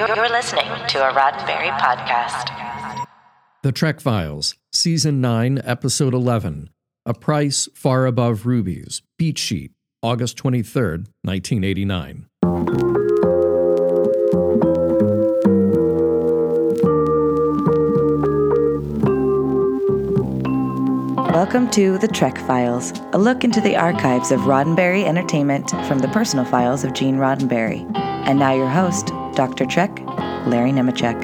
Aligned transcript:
You're 0.00 0.30
listening 0.30 0.64
to 0.64 1.06
a 1.06 1.12
Roddenberry 1.12 1.78
podcast. 1.78 3.04
The 3.62 3.70
Trek 3.70 4.00
Files, 4.00 4.54
Season 4.72 5.20
9, 5.20 5.60
Episode 5.62 6.14
11 6.14 6.70
A 7.04 7.12
Price 7.12 7.68
Far 7.74 8.06
Above 8.06 8.46
Rubies, 8.46 9.02
Beat 9.18 9.36
Sheet, 9.36 9.72
August 10.02 10.38
23rd, 10.38 11.08
1989. 11.22 12.26
Welcome 21.34 21.68
to 21.72 21.98
The 21.98 22.08
Trek 22.08 22.38
Files, 22.38 22.94
a 23.12 23.18
look 23.18 23.44
into 23.44 23.60
the 23.60 23.76
archives 23.76 24.32
of 24.32 24.40
Roddenberry 24.40 25.04
Entertainment 25.04 25.68
from 25.86 25.98
the 25.98 26.08
personal 26.08 26.46
files 26.46 26.84
of 26.84 26.94
Gene 26.94 27.16
Roddenberry. 27.16 27.84
And 28.26 28.38
now 28.38 28.54
your 28.54 28.68
host, 28.68 29.12
Dr. 29.40 29.64
Trek, 29.64 29.98
Larry 30.44 30.70
Nemecek. 30.70 31.18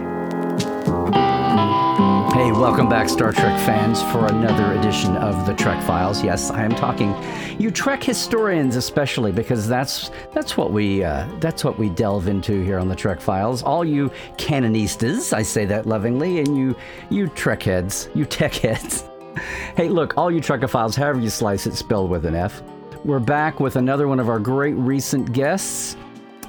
Hey, 2.33 2.51
welcome 2.51 2.89
back, 2.89 3.11
Star 3.11 3.31
Trek 3.31 3.61
fans, 3.61 4.01
for 4.05 4.25
another 4.25 4.73
edition 4.73 5.19
of 5.19 5.45
the 5.45 5.53
Trek 5.53 5.83
Files. 5.83 6.25
Yes, 6.25 6.51
I 6.51 6.65
am 6.65 6.71
talking 6.71 7.15
you 7.59 7.71
Trek 7.71 8.03
historians, 8.03 8.77
especially 8.77 9.33
because 9.33 9.69
that's 9.69 10.11
that's 10.33 10.57
what 10.57 10.73
we 10.73 11.05
uh, 11.05 11.29
that's 11.41 11.63
what 11.63 11.79
we 11.79 11.91
delve 11.91 12.27
into 12.27 12.65
here 12.65 12.79
on 12.79 12.89
the 12.89 12.97
Trek 12.97 13.21
Files. 13.21 13.63
All 13.63 13.85
you 13.85 14.11
canonistas, 14.39 15.35
I 15.35 15.43
say 15.43 15.67
that 15.67 15.85
lovingly, 15.85 16.39
and 16.39 16.57
you 16.57 16.75
you 17.11 17.29
Trek 17.29 17.65
heads, 17.65 18.09
you 18.15 18.25
tech 18.25 18.55
heads. 18.55 19.05
hey, 19.77 19.91
look, 19.91 20.17
all 20.17 20.31
you 20.31 20.41
Trekophiles, 20.41 20.97
however 20.97 21.21
you 21.21 21.29
slice 21.29 21.67
it, 21.67 21.75
spelled 21.75 22.09
with 22.09 22.25
an 22.25 22.35
F. 22.35 22.63
We're 23.05 23.21
back 23.21 23.61
with 23.61 23.77
another 23.77 24.09
one 24.09 24.21
of 24.21 24.31
our 24.31 24.39
great 24.39 24.75
recent 24.75 25.35
guests. 25.35 25.99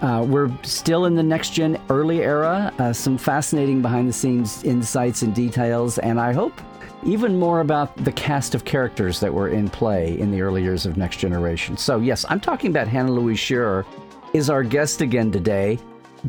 Uh, 0.02 0.26
we're 0.28 0.52
still 0.64 1.06
in 1.06 1.16
the 1.16 1.24
next 1.24 1.54
gen 1.54 1.82
early 1.90 2.22
era, 2.22 2.72
uh, 2.80 2.94
some 2.94 3.18
fascinating 3.18 3.82
behind 3.82 4.08
the 4.08 4.14
scenes 4.14 4.64
insights 4.64 5.24
and 5.24 5.34
details, 5.34 5.98
and 6.00 6.20
I 6.20 6.34
hope 6.34 6.54
even 7.04 7.40
more 7.40 7.62
about 7.62 7.96
the 8.04 8.12
cast 8.12 8.54
of 8.54 8.66
characters 8.66 9.20
that 9.20 9.34
were 9.34 9.50
in 9.50 9.70
play 9.70 10.20
in 10.20 10.32
the 10.32 10.42
early 10.42 10.62
years 10.62 10.86
of 10.86 10.98
Next 10.98 11.18
Generation. 11.18 11.78
So, 11.78 12.00
yes, 12.00 12.26
I'm 12.30 12.40
talking 12.40 12.70
about 12.70 12.88
Hannah 12.88 13.12
Louise 13.12 13.40
Shearer, 13.40 13.86
is 14.34 14.50
our 14.50 14.64
guest 14.64 15.02
again 15.02 15.32
today. 15.32 15.80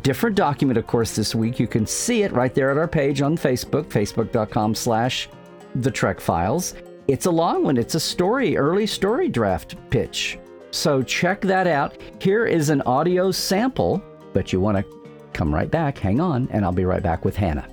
Different 0.01 0.35
document, 0.35 0.77
of 0.77 0.87
course, 0.87 1.15
this 1.15 1.35
week. 1.35 1.59
You 1.59 1.67
can 1.67 1.85
see 1.85 2.23
it 2.23 2.31
right 2.31 2.53
there 2.53 2.71
at 2.71 2.77
our 2.77 2.87
page 2.87 3.21
on 3.21 3.37
Facebook, 3.37 3.85
facebook.com 3.85 4.75
slash 4.75 5.29
the 5.75 5.91
Trek 5.91 6.19
Files. 6.19 6.75
It's 7.07 7.25
a 7.25 7.31
long 7.31 7.63
one. 7.63 7.77
It's 7.77 7.95
a 7.95 7.99
story, 7.99 8.55
early 8.55 8.87
story 8.87 9.29
draft 9.29 9.75
pitch. 9.89 10.39
So 10.71 11.01
check 11.01 11.41
that 11.41 11.67
out. 11.67 11.97
Here 12.21 12.45
is 12.45 12.69
an 12.69 12.81
audio 12.83 13.31
sample, 13.31 14.01
but 14.33 14.53
you 14.53 14.59
want 14.59 14.77
to 14.77 14.99
come 15.33 15.53
right 15.53 15.69
back. 15.69 15.97
Hang 15.97 16.19
on, 16.19 16.47
and 16.51 16.63
I'll 16.63 16.71
be 16.71 16.85
right 16.85 17.01
back 17.01 17.25
with 17.25 17.35
Hannah. 17.35 17.67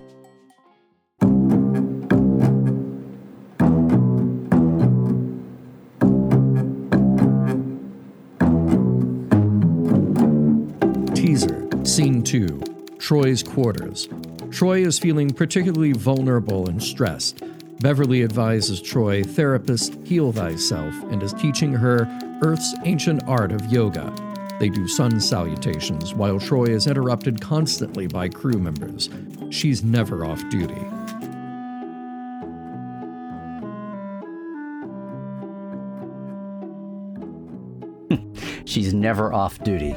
Teaser, 11.15 11.69
Scene 11.85 12.23
2 12.23 12.61
Troi's 12.99 13.43
Quarters. 13.43 14.09
Troi 14.51 14.87
is 14.87 14.99
feeling 14.99 15.31
particularly 15.31 15.93
vulnerable 15.93 16.69
and 16.69 16.83
stressed. 16.83 17.43
Beverly 17.81 18.23
advises 18.23 18.81
Troi, 18.81 19.23
therapist, 19.23 19.95
heal 20.03 20.33
thyself, 20.33 20.95
and 21.11 21.23
is 21.23 21.35
teaching 21.35 21.73
her 21.75 22.09
Earth's 22.43 22.75
ancient 22.85 23.23
art 23.27 23.53
of 23.53 23.65
yoga. 23.67 24.13
They 24.59 24.69
do 24.69 24.87
sun 24.89 25.21
salutations 25.21 26.15
while 26.15 26.39
Troi 26.39 26.69
is 26.69 26.87
interrupted 26.87 27.41
constantly 27.41 28.07
by 28.07 28.29
crew 28.29 28.59
members. 28.59 29.11
She's 29.51 29.83
never 29.83 30.25
off 30.25 30.43
duty. 30.51 30.75
She's 38.65 38.93
never 38.95 39.33
off 39.33 39.63
duty. 39.63 39.97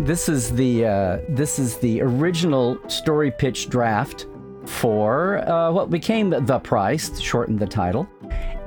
This 0.00 0.28
is 0.28 0.54
the 0.54 0.86
uh, 0.86 1.18
this 1.28 1.58
is 1.58 1.76
the 1.78 2.00
original 2.00 2.78
story 2.88 3.32
pitch 3.32 3.68
draft 3.68 4.26
for 4.64 5.38
uh, 5.48 5.72
what 5.72 5.90
became 5.90 6.30
The 6.30 6.60
Price, 6.60 7.18
shortened 7.20 7.58
the 7.58 7.66
title. 7.66 8.08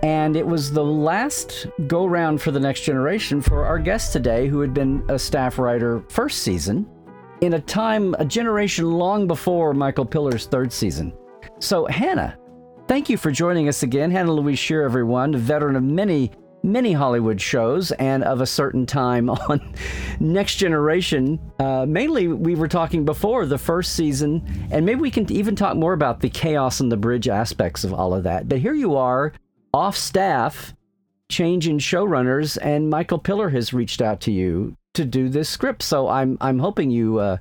And 0.04 0.36
it 0.36 0.46
was 0.46 0.72
the 0.72 0.84
last 0.84 1.68
go 1.88 2.06
round 2.06 2.42
for 2.42 2.52
the 2.52 2.60
next 2.60 2.82
generation 2.82 3.42
for 3.42 3.66
our 3.66 3.78
guest 3.78 4.14
today, 4.14 4.48
who 4.48 4.60
had 4.60 4.74
been 4.74 5.04
a 5.10 5.20
staff 5.20 5.60
writer 5.60 6.04
first 6.10 6.42
season, 6.42 6.88
in 7.42 7.54
a 7.54 7.60
time, 7.60 8.16
a 8.20 8.26
generation 8.26 8.92
long 8.92 9.28
before 9.28 9.74
Michael 9.74 10.06
Piller's 10.06 10.46
third 10.48 10.72
season. 10.74 11.14
So, 11.60 11.86
Hannah, 11.86 12.38
thank 12.88 13.10
you 13.10 13.18
for 13.18 13.32
joining 13.32 13.68
us 13.68 13.84
again. 13.84 14.10
Hannah 14.12 14.34
Louise 14.34 14.60
Shear, 14.60 14.84
everyone, 14.84 15.36
a 15.36 15.38
veteran 15.38 15.76
of 15.76 15.84
many 15.84 16.32
many 16.64 16.94
Hollywood 16.94 17.42
shows 17.42 17.92
and 17.94 18.24
of 18.24 18.42
a 18.42 18.46
certain 18.46 18.86
time 18.86 19.30
on 19.50 19.74
Next 20.20 20.56
Generation. 20.58 21.40
Uh, 21.60 21.86
mainly, 21.88 22.28
we 22.28 22.56
were 22.56 22.68
talking 22.68 23.06
before 23.06 23.46
the 23.46 23.58
first 23.58 23.96
season, 23.96 24.44
and 24.72 24.86
maybe 24.86 25.02
we 25.02 25.12
can 25.12 25.32
even 25.32 25.56
talk 25.56 25.76
more 25.76 25.94
about 25.94 26.20
the 26.20 26.30
chaos 26.30 26.82
on 26.82 26.90
the 26.90 26.98
bridge 26.98 27.28
aspects 27.28 27.84
of 27.84 27.94
all 27.94 28.14
of 28.14 28.24
that. 28.24 28.48
But 28.48 28.60
here 28.60 28.74
you 28.74 28.96
are, 28.96 29.34
off 29.74 29.98
staff, 29.98 30.74
change 31.30 31.68
in 31.68 31.78
showrunners, 31.78 32.58
and 32.62 32.90
Michael 32.90 33.20
Piller 33.20 33.50
has 33.50 33.74
reached 33.74 34.02
out 34.02 34.22
to 34.22 34.32
you 34.32 34.76
to 34.94 35.06
do 35.06 35.30
this 35.30 35.50
script. 35.50 35.84
So 35.84 36.08
I'm 36.08 36.38
I'm 36.42 36.60
hoping 36.60 36.92
you. 36.92 37.20
Uh, 37.20 37.38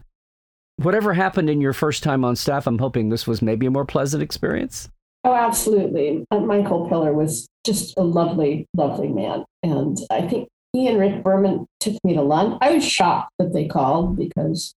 whatever 0.77 1.13
happened 1.13 1.51
in 1.51 1.61
your 1.61 1.73
first 1.73 2.03
time 2.03 2.25
on 2.25 2.37
staff, 2.37 2.67
I'm 2.67 2.79
hoping 2.79 3.09
this 3.09 3.27
was 3.27 3.43
maybe 3.43 3.67
a 3.67 3.71
more 3.71 3.85
pleasant 3.85 4.23
experience. 4.23 4.89
Oh, 5.25 5.35
absolutely. 5.35 6.25
Uh, 6.31 6.41
Michael 6.41 6.89
Piller 6.89 7.13
was 7.13 7.47
just 7.67 7.97
a 7.99 8.03
lovely, 8.03 8.67
lovely 8.75 9.09
man. 9.09 9.45
And 9.63 9.99
I 10.11 10.23
think 10.23 10.49
he 10.73 10.89
and 10.89 10.99
Rick 10.99 11.23
Berman 11.23 11.67
took 11.81 11.97
me 12.05 12.15
to 12.15 12.23
lunch. 12.23 12.59
I 12.63 12.73
was 12.73 12.85
shocked 12.85 13.33
that 13.39 13.53
they 13.53 13.67
called 13.67 14.17
because 14.17 14.75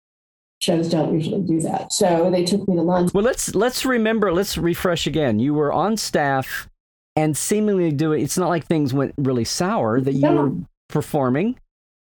shows 0.62 0.90
don't 0.90 1.14
usually 1.14 1.42
do 1.42 1.62
that. 1.62 1.94
So 1.94 2.30
they 2.30 2.44
took 2.44 2.68
me 2.68 2.76
to 2.76 2.82
lunch. 2.82 3.14
Well, 3.14 3.24
let's 3.24 3.56
let's 3.56 3.86
remember, 3.86 4.34
let's 4.34 4.58
refresh 4.58 5.08
again. 5.08 5.40
You 5.40 5.54
were 5.54 5.72
on 5.72 5.96
staff 5.96 6.68
and 7.16 7.38
seemingly 7.38 7.92
doing 7.92 8.24
it's 8.24 8.38
not 8.38 8.50
like 8.50 8.66
things 8.66 8.94
went 8.94 9.14
really 9.18 9.46
sour 9.46 10.02
that 10.02 10.14
you 10.14 10.22
no. 10.22 10.36
were 10.36 10.52
performing. 10.90 11.60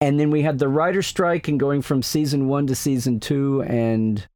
And 0.00 0.20
then 0.20 0.30
we 0.30 0.42
had 0.42 0.58
the 0.58 0.68
writer 0.68 1.02
strike 1.02 1.48
and 1.48 1.58
going 1.58 1.82
from 1.82 2.02
season 2.02 2.46
1 2.46 2.68
to 2.68 2.74
season 2.74 3.18
2 3.18 3.62
and 3.62 4.26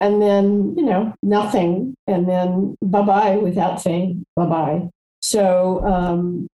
and 0.00 0.20
then 0.20 0.74
you 0.76 0.84
know 0.84 1.14
nothing 1.22 1.94
and 2.08 2.28
then 2.28 2.76
bye 2.82 3.02
bye 3.02 3.36
without 3.36 3.80
saying 3.80 4.24
bye 4.34 4.46
bye 4.46 4.88
so 5.20 5.84
um, 5.86 6.48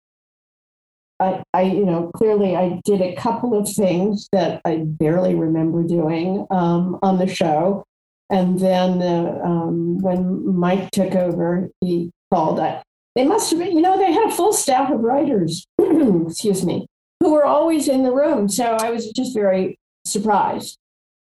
I, 1.20 1.42
I, 1.54 1.62
you 1.64 1.86
know, 1.86 2.12
clearly 2.16 2.56
I 2.56 2.80
did 2.84 3.02
a 3.02 3.16
couple 3.16 3.58
of 3.58 3.68
things 3.68 4.28
that 4.32 4.62
I 4.66 4.84
barely 4.86 5.36
remember 5.36 5.84
doing 5.84 6.46
um, 6.52 7.00
on 7.02 7.18
the 7.18 7.28
show. 7.28 7.84
And 8.30 8.60
then 8.60 9.02
uh, 9.02 9.40
um, 9.44 9.98
when 10.00 10.56
Mike 10.56 10.92
took 10.92 11.16
over, 11.16 11.70
he 11.82 12.12
called. 12.32 12.60
I, 12.60 12.84
they 13.18 13.26
must 13.26 13.50
have 13.50 13.60
been, 13.60 13.74
you 13.74 13.82
know, 13.82 13.98
they 13.98 14.14
had 14.14 14.30
a 14.30 14.32
full 14.32 14.54
staff 14.54 14.92
of 14.92 15.00
writers, 15.00 15.66
excuse 15.80 16.64
me, 16.64 16.86
who 17.20 17.34
were 17.34 17.46
always 17.46 17.88
in 17.88 18.04
the 18.04 18.12
room. 18.12 18.48
So 18.48 18.78
I 18.80 18.92
was 18.92 19.12
just 19.12 19.34
very 19.34 19.78
surprised 20.06 20.78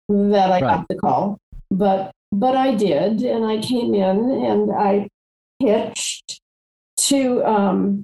that 0.08 0.52
I 0.52 0.62
right. 0.62 0.62
got 0.62 0.88
the 0.88 0.96
call. 0.96 1.40
But 1.72 2.12
but 2.32 2.56
I 2.56 2.76
did, 2.76 3.22
and 3.22 3.46
I 3.46 3.60
came 3.60 3.94
in 3.94 4.32
and 4.32 4.72
I 4.72 5.08
pitched 5.62 6.40
to 6.98 7.44
um, 7.46 8.04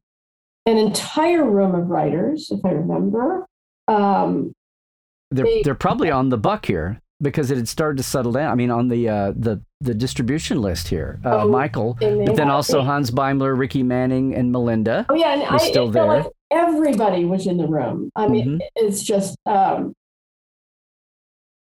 an 0.66 0.78
entire 0.78 1.44
room 1.44 1.76
of 1.76 1.90
writers, 1.90 2.50
if 2.52 2.64
I 2.66 2.72
remember. 2.72 3.46
Um, 3.88 4.54
they're 5.30 5.46
they, 5.46 5.62
they're 5.64 5.76
probably 5.76 6.10
on 6.10 6.30
the 6.30 6.38
buck 6.38 6.66
here 6.66 7.00
because 7.22 7.52
it 7.52 7.58
had 7.58 7.68
started 7.68 7.98
to 7.98 8.04
settle 8.04 8.32
down. 8.32 8.52
I 8.52 8.56
mean, 8.56 8.72
on 8.72 8.88
the 8.88 9.10
uh, 9.10 9.34
the 9.36 9.62
the 9.84 9.94
distribution 9.94 10.62
list 10.62 10.88
here, 10.88 11.20
uh, 11.26 11.42
oh, 11.42 11.48
Michael, 11.50 11.96
but 12.00 12.36
then 12.36 12.50
also 12.50 12.80
they, 12.80 12.86
Hans 12.86 13.12
Beimler, 13.12 13.58
Ricky 13.58 13.84
Manning, 13.84 14.34
and 14.34 14.52
Melinda. 14.52 15.06
Oh 15.10 15.16
yeah, 15.16 15.34
and 15.34 15.44
I 15.44 15.58
still 15.58 15.90
there. 15.90 16.06
Like 16.06 16.28
everybody 16.52 17.26
was 17.26 17.48
in 17.48 17.58
the 17.58 17.68
room. 17.68 18.12
I 18.16 18.28
mean, 18.28 18.46
mm-hmm. 18.46 18.58
it's 18.76 19.04
just 19.04 19.38
um, 19.46 19.94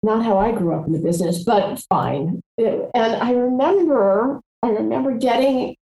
not 0.03 0.23
how 0.23 0.37
I 0.37 0.51
grew 0.51 0.73
up 0.73 0.85
in 0.85 0.93
the 0.93 0.99
business, 0.99 1.43
but 1.43 1.81
fine. 1.89 2.41
It, 2.57 2.89
and 2.93 3.15
I 3.15 3.31
remember, 3.31 4.39
I 4.61 4.69
remember 4.69 5.17
getting 5.17 5.75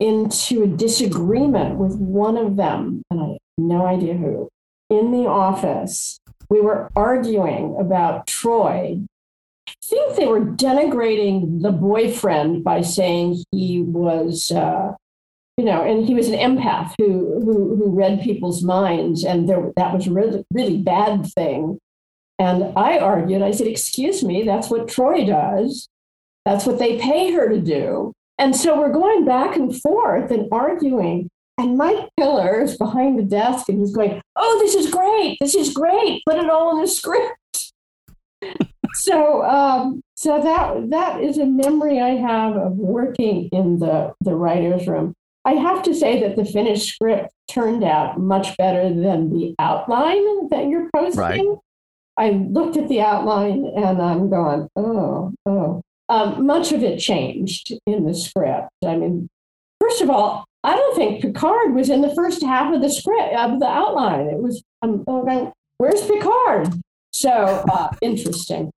into 0.00 0.62
a 0.62 0.66
disagreement 0.66 1.76
with 1.76 1.96
one 1.96 2.36
of 2.36 2.56
them, 2.56 3.02
and 3.10 3.20
I 3.20 3.26
have 3.26 3.38
no 3.58 3.86
idea 3.86 4.14
who, 4.14 4.48
in 4.88 5.10
the 5.10 5.26
office. 5.26 6.20
We 6.50 6.62
were 6.62 6.90
arguing 6.96 7.76
about 7.78 8.26
Troi. 8.26 9.06
I 9.88 9.96
think 9.96 10.16
they 10.16 10.26
were 10.26 10.40
denigrating 10.40 11.62
the 11.62 11.72
boyfriend 11.72 12.64
by 12.64 12.82
saying 12.82 13.44
he 13.52 13.82
was, 13.82 14.52
uh, 14.52 14.94
you 15.56 15.64
know, 15.64 15.82
and 15.82 16.06
he 16.06 16.14
was 16.14 16.28
an 16.28 16.38
empath 16.38 16.94
who 16.98 17.40
who, 17.44 17.76
who 17.76 17.90
read 17.90 18.22
people's 18.22 18.62
minds, 18.62 19.24
and 19.24 19.48
there, 19.48 19.72
that 19.76 19.94
was 19.94 20.06
a 20.06 20.12
really, 20.12 20.44
really 20.52 20.78
bad 20.78 21.26
thing 21.34 21.78
And 22.38 22.72
I 22.76 22.98
argued, 22.98 23.42
I 23.42 23.52
said, 23.52 23.68
Excuse 23.68 24.24
me, 24.24 24.44
that's 24.44 24.70
what 24.70 24.88
Troi 24.88 25.26
does. 25.26 25.88
That's 26.46 26.66
what 26.66 26.80
they 26.80 26.98
pay 26.98 27.32
her 27.32 27.48
to 27.48 27.60
do. 27.60 28.12
And 28.38 28.56
so 28.56 28.78
we're 28.78 28.92
going 28.92 29.24
back 29.24 29.56
and 29.56 29.76
forth 29.80 30.30
and 30.32 30.48
arguing. 30.52 31.30
And 31.58 31.78
Mike 31.78 32.08
Piller 32.18 32.62
is 32.62 32.78
behind 32.78 33.18
the 33.18 33.24
desk 33.24 33.68
and 33.68 33.80
he's 33.80 33.94
going, 33.94 34.22
Oh, 34.36 34.58
this 34.62 34.74
is 34.76 34.90
great. 34.90 35.38
This 35.40 35.56
is 35.56 35.74
great. 35.74 36.22
Put 36.28 36.38
it 36.38 36.50
all 36.50 36.76
in 36.76 36.82
the 36.82 36.88
script. 36.88 37.67
So 38.94 39.44
um, 39.44 40.02
so 40.16 40.40
that 40.42 40.90
that 40.90 41.22
is 41.22 41.38
a 41.38 41.46
memory 41.46 42.00
I 42.00 42.16
have 42.16 42.56
of 42.56 42.72
working 42.72 43.48
in 43.52 43.78
the, 43.78 44.14
the 44.20 44.34
writer's 44.34 44.86
room. 44.86 45.14
I 45.44 45.52
have 45.52 45.82
to 45.84 45.94
say 45.94 46.20
that 46.20 46.36
the 46.36 46.44
finished 46.44 46.94
script 46.94 47.32
turned 47.48 47.84
out 47.84 48.18
much 48.18 48.56
better 48.56 48.88
than 48.88 49.30
the 49.30 49.54
outline 49.58 50.48
that 50.48 50.66
you're 50.68 50.90
posting. 50.94 51.20
Right. 51.20 51.58
I 52.18 52.30
looked 52.30 52.76
at 52.76 52.88
the 52.88 53.00
outline 53.00 53.64
and 53.76 54.02
I'm 54.02 54.28
going, 54.28 54.68
oh, 54.76 55.32
oh. 55.46 55.82
Um, 56.10 56.46
much 56.46 56.72
of 56.72 56.82
it 56.82 56.98
changed 56.98 57.72
in 57.86 58.04
the 58.04 58.14
script. 58.14 58.68
I 58.84 58.96
mean, 58.96 59.28
first 59.80 60.00
of 60.00 60.10
all, 60.10 60.44
I 60.64 60.74
don't 60.74 60.96
think 60.96 61.22
Picard 61.22 61.74
was 61.74 61.90
in 61.90 62.00
the 62.00 62.14
first 62.14 62.42
half 62.42 62.74
of 62.74 62.82
the 62.82 62.90
script 62.90 63.34
of 63.34 63.60
the 63.60 63.66
outline. 63.66 64.26
It 64.26 64.38
was, 64.38 64.62
I'm 64.82 65.04
going, 65.04 65.52
where's 65.76 66.04
Picard? 66.06 66.74
So 67.12 67.30
uh, 67.30 67.90
interesting. 68.02 68.70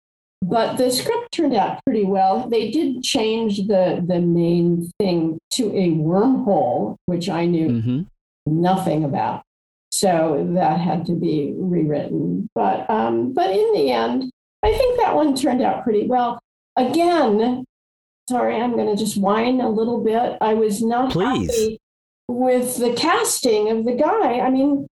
But 0.43 0.77
the 0.77 0.91
script 0.91 1.33
turned 1.33 1.57
out 1.57 1.81
pretty 1.85 2.05
well. 2.05 2.49
They 2.49 2.71
did 2.71 3.03
change 3.03 3.67
the 3.67 4.05
the 4.07 4.21
main 4.21 4.91
thing 4.99 5.39
to 5.53 5.67
a 5.77 5.91
wormhole, 5.91 6.97
which 7.07 7.29
I 7.29 7.47
knew 7.47 7.81
hmm 7.81 8.03
nothing 8.47 9.05
about. 9.05 9.43
So 9.91 10.47
that 10.55 10.81
had 10.81 11.05
to 11.07 11.13
be 11.13 11.53
rewritten. 11.57 12.49
But 12.55 12.89
um, 12.89 13.33
but 13.33 13.51
in 13.51 13.73
the 13.75 13.91
end, 13.91 14.31
I 14.63 14.73
think 14.73 15.01
that 15.01 15.15
one 15.15 15.35
turned 15.35 15.63
out 15.63 15.85
pretty 15.85 16.07
well. 16.07 16.39
Again, 16.77 17.65
sorry, 18.29 18.57
I'm 18.57 18.73
going 18.73 18.95
to 18.95 18.97
just 18.97 19.17
whine 19.17 19.61
a 19.61 19.69
little 19.69 20.03
bit. 20.05 20.39
I 20.41 20.55
was 20.55 20.83
not 20.83 21.13
Please. 21.13 21.51
happy 21.51 21.79
with 22.29 22.77
the 22.77 22.93
casting 22.95 23.71
of 23.71 23.85
the 23.85 23.95
guy. 23.95 24.41
I 24.41 24.51
mean, 24.51 24.87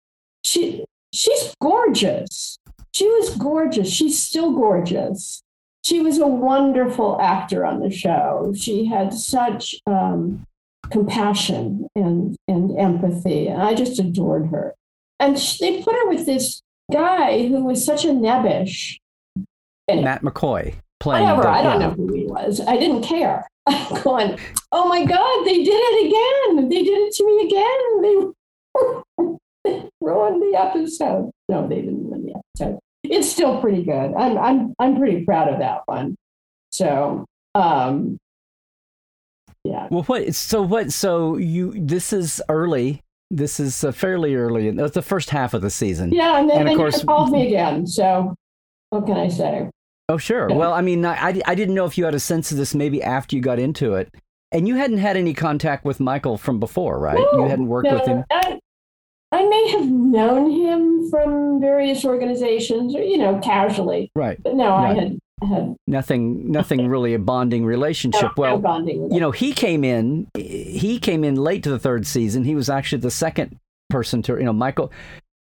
she 0.44 0.84
she's 1.12 1.54
gorgeous. 1.60 2.58
She 2.94 3.08
was 3.08 3.36
gorgeous. 3.36 3.90
She's 3.90 4.22
still 4.22 4.52
gorgeous. 4.52 5.42
She 5.84 6.00
was 6.00 6.18
a 6.18 6.26
wonderful 6.26 7.20
actor 7.20 7.66
on 7.66 7.80
the 7.80 7.90
show. 7.90 8.54
She 8.56 8.86
had 8.86 9.12
such 9.12 9.74
um, 9.86 10.46
compassion 10.90 11.88
and 11.94 12.36
and 12.48 12.78
empathy, 12.78 13.48
and 13.48 13.60
I 13.62 13.74
just 13.74 13.98
adored 13.98 14.48
her. 14.48 14.74
And 15.20 15.38
sh- 15.38 15.58
they 15.58 15.82
put 15.82 15.94
her 15.94 16.08
with 16.08 16.24
this 16.24 16.62
guy 16.92 17.48
who 17.48 17.64
was 17.64 17.84
such 17.84 18.04
a 18.04 18.08
nebbish. 18.08 18.96
Anyway, 19.88 20.04
Matt 20.04 20.22
McCoy 20.22 20.74
playing. 21.00 21.24
whatever. 21.24 21.48
I 21.48 21.62
don't 21.62 21.80
know 21.80 21.90
who 21.90 22.12
he 22.14 22.26
was. 22.26 22.60
I 22.60 22.76
didn't 22.78 23.02
care. 23.02 23.46
I'm 23.66 24.02
going. 24.02 24.38
Oh 24.72 24.88
my 24.88 25.04
God! 25.04 25.44
They 25.44 25.62
did 25.64 25.68
it 25.74 26.06
again. 26.06 26.68
They 26.68 26.82
did 26.82 26.96
it 26.96 27.12
to 27.14 27.26
me 27.26 27.46
again. 27.46 28.34
They, 29.64 29.70
they 29.70 29.88
ruined 30.00 30.42
the 30.42 30.58
episode. 30.58 31.30
No, 31.48 31.66
they 31.68 31.82
didn't 31.82 32.08
ruin 32.08 32.26
the 32.26 32.40
episode. 32.58 32.78
It's 33.04 33.30
still 33.30 33.60
pretty 33.60 33.84
good. 33.84 34.14
I'm 34.14 34.38
I'm 34.38 34.74
I'm 34.78 34.96
pretty 34.96 35.24
proud 35.24 35.48
of 35.48 35.58
that 35.60 35.82
one. 35.86 36.16
So 36.70 37.24
um, 37.54 38.18
yeah. 39.64 39.88
Well, 39.90 40.02
what? 40.04 40.34
So 40.34 40.62
what? 40.62 40.92
So 40.92 41.36
you? 41.36 41.72
This 41.76 42.12
is 42.12 42.42
early. 42.48 43.00
This 43.30 43.58
is 43.60 43.84
uh, 43.84 43.92
fairly 43.92 44.34
early. 44.34 44.68
in- 44.68 44.76
That's 44.76 44.94
the 44.94 45.02
first 45.02 45.30
half 45.30 45.54
of 45.54 45.62
the 45.62 45.70
season. 45.70 46.12
Yeah, 46.12 46.38
and 46.38 46.48
then 46.48 46.60
And 46.60 46.68
of 46.68 46.76
course- 46.76 47.04
called 47.04 47.30
me 47.30 47.46
again. 47.48 47.86
So 47.86 48.34
what 48.90 49.06
can 49.06 49.16
I 49.16 49.28
say? 49.28 49.70
Oh, 50.08 50.18
sure. 50.18 50.50
Yeah. 50.50 50.56
Well, 50.56 50.74
I 50.74 50.82
mean, 50.82 51.04
I, 51.06 51.40
I 51.46 51.54
didn't 51.54 51.74
know 51.74 51.86
if 51.86 51.96
you 51.96 52.04
had 52.04 52.14
a 52.14 52.20
sense 52.20 52.52
of 52.52 52.58
this 52.58 52.74
maybe 52.74 53.02
after 53.02 53.34
you 53.34 53.40
got 53.40 53.58
into 53.58 53.94
it, 53.94 54.14
and 54.52 54.68
you 54.68 54.76
hadn't 54.76 54.98
had 54.98 55.16
any 55.16 55.32
contact 55.32 55.84
with 55.84 55.98
Michael 55.98 56.36
from 56.36 56.60
before, 56.60 56.98
right? 56.98 57.18
you 57.18 57.44
hadn't 57.48 57.66
worked 57.68 57.88
no, 57.88 57.94
with 57.94 58.06
him. 58.06 58.24
I, 58.30 58.60
I 59.34 59.46
may 59.48 59.68
have 59.70 59.86
known 59.86 60.50
him 60.50 61.10
from 61.10 61.60
various 61.60 62.04
organizations, 62.04 62.94
or 62.94 63.02
you 63.02 63.18
know, 63.18 63.38
casually, 63.40 64.10
Right. 64.14 64.40
but 64.42 64.54
no, 64.54 64.68
Right. 64.70 64.96
I 64.96 65.46
had 65.46 65.76
Nothing. 65.86 66.50
Nothing 66.50 66.88
really 66.88 67.12
a 67.12 67.18
bonding 67.18 67.66
relationship. 67.66 68.22
no 68.22 68.30
Well, 68.36 68.58
bonding. 68.58 69.12
you 69.12 69.20
know, 69.20 69.30
he 69.32 69.52
came 69.52 69.84
in. 69.84 70.28
He 70.36 70.98
came 70.98 71.22
in 71.24 71.34
late 71.34 71.62
to 71.64 71.70
the 71.70 71.78
third 71.78 72.06
season. 72.06 72.44
He 72.44 72.54
was 72.54 72.70
actually 72.70 73.00
the 73.02 73.10
second 73.10 73.58
person 73.90 74.22
to. 74.22 74.34
You 74.38 74.44
know, 74.44 74.52
Michael 74.54 74.90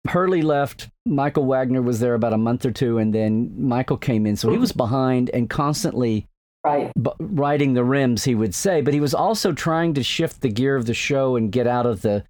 Hurley 0.08 0.42
left. 0.42 0.90
Michael 1.06 1.46
Wagner 1.46 1.82
was 1.82 2.00
there 2.00 2.14
about 2.16 2.34
a 2.34 2.38
month 2.38 2.66
or 2.66 2.72
two, 2.72 2.98
and 2.98 3.14
then 3.14 3.54
Michael 3.58 3.98
came 3.98 4.26
in. 4.26 4.36
So 4.38 4.50
he 4.50 4.58
was 4.58 4.72
behind 4.72 5.30
and 5.34 5.50
constantly 5.50 6.26
right, 6.64 6.92
b- 7.00 7.12
riding 7.20 7.74
the 7.74 7.84
rims, 7.84 8.24
he 8.24 8.34
would 8.34 8.56
say. 8.56 8.82
But 8.82 8.94
he 8.96 9.00
was 9.02 9.14
also 9.14 9.52
trying 9.52 9.94
to 9.96 10.04
shift 10.04 10.42
the 10.42 10.50
gear 10.50 10.76
of 10.76 10.86
the 10.88 10.94
show 10.96 11.36
and 11.36 11.52
get 11.52 11.68
out 11.68 11.86
of 11.86 12.02
the 12.02 12.24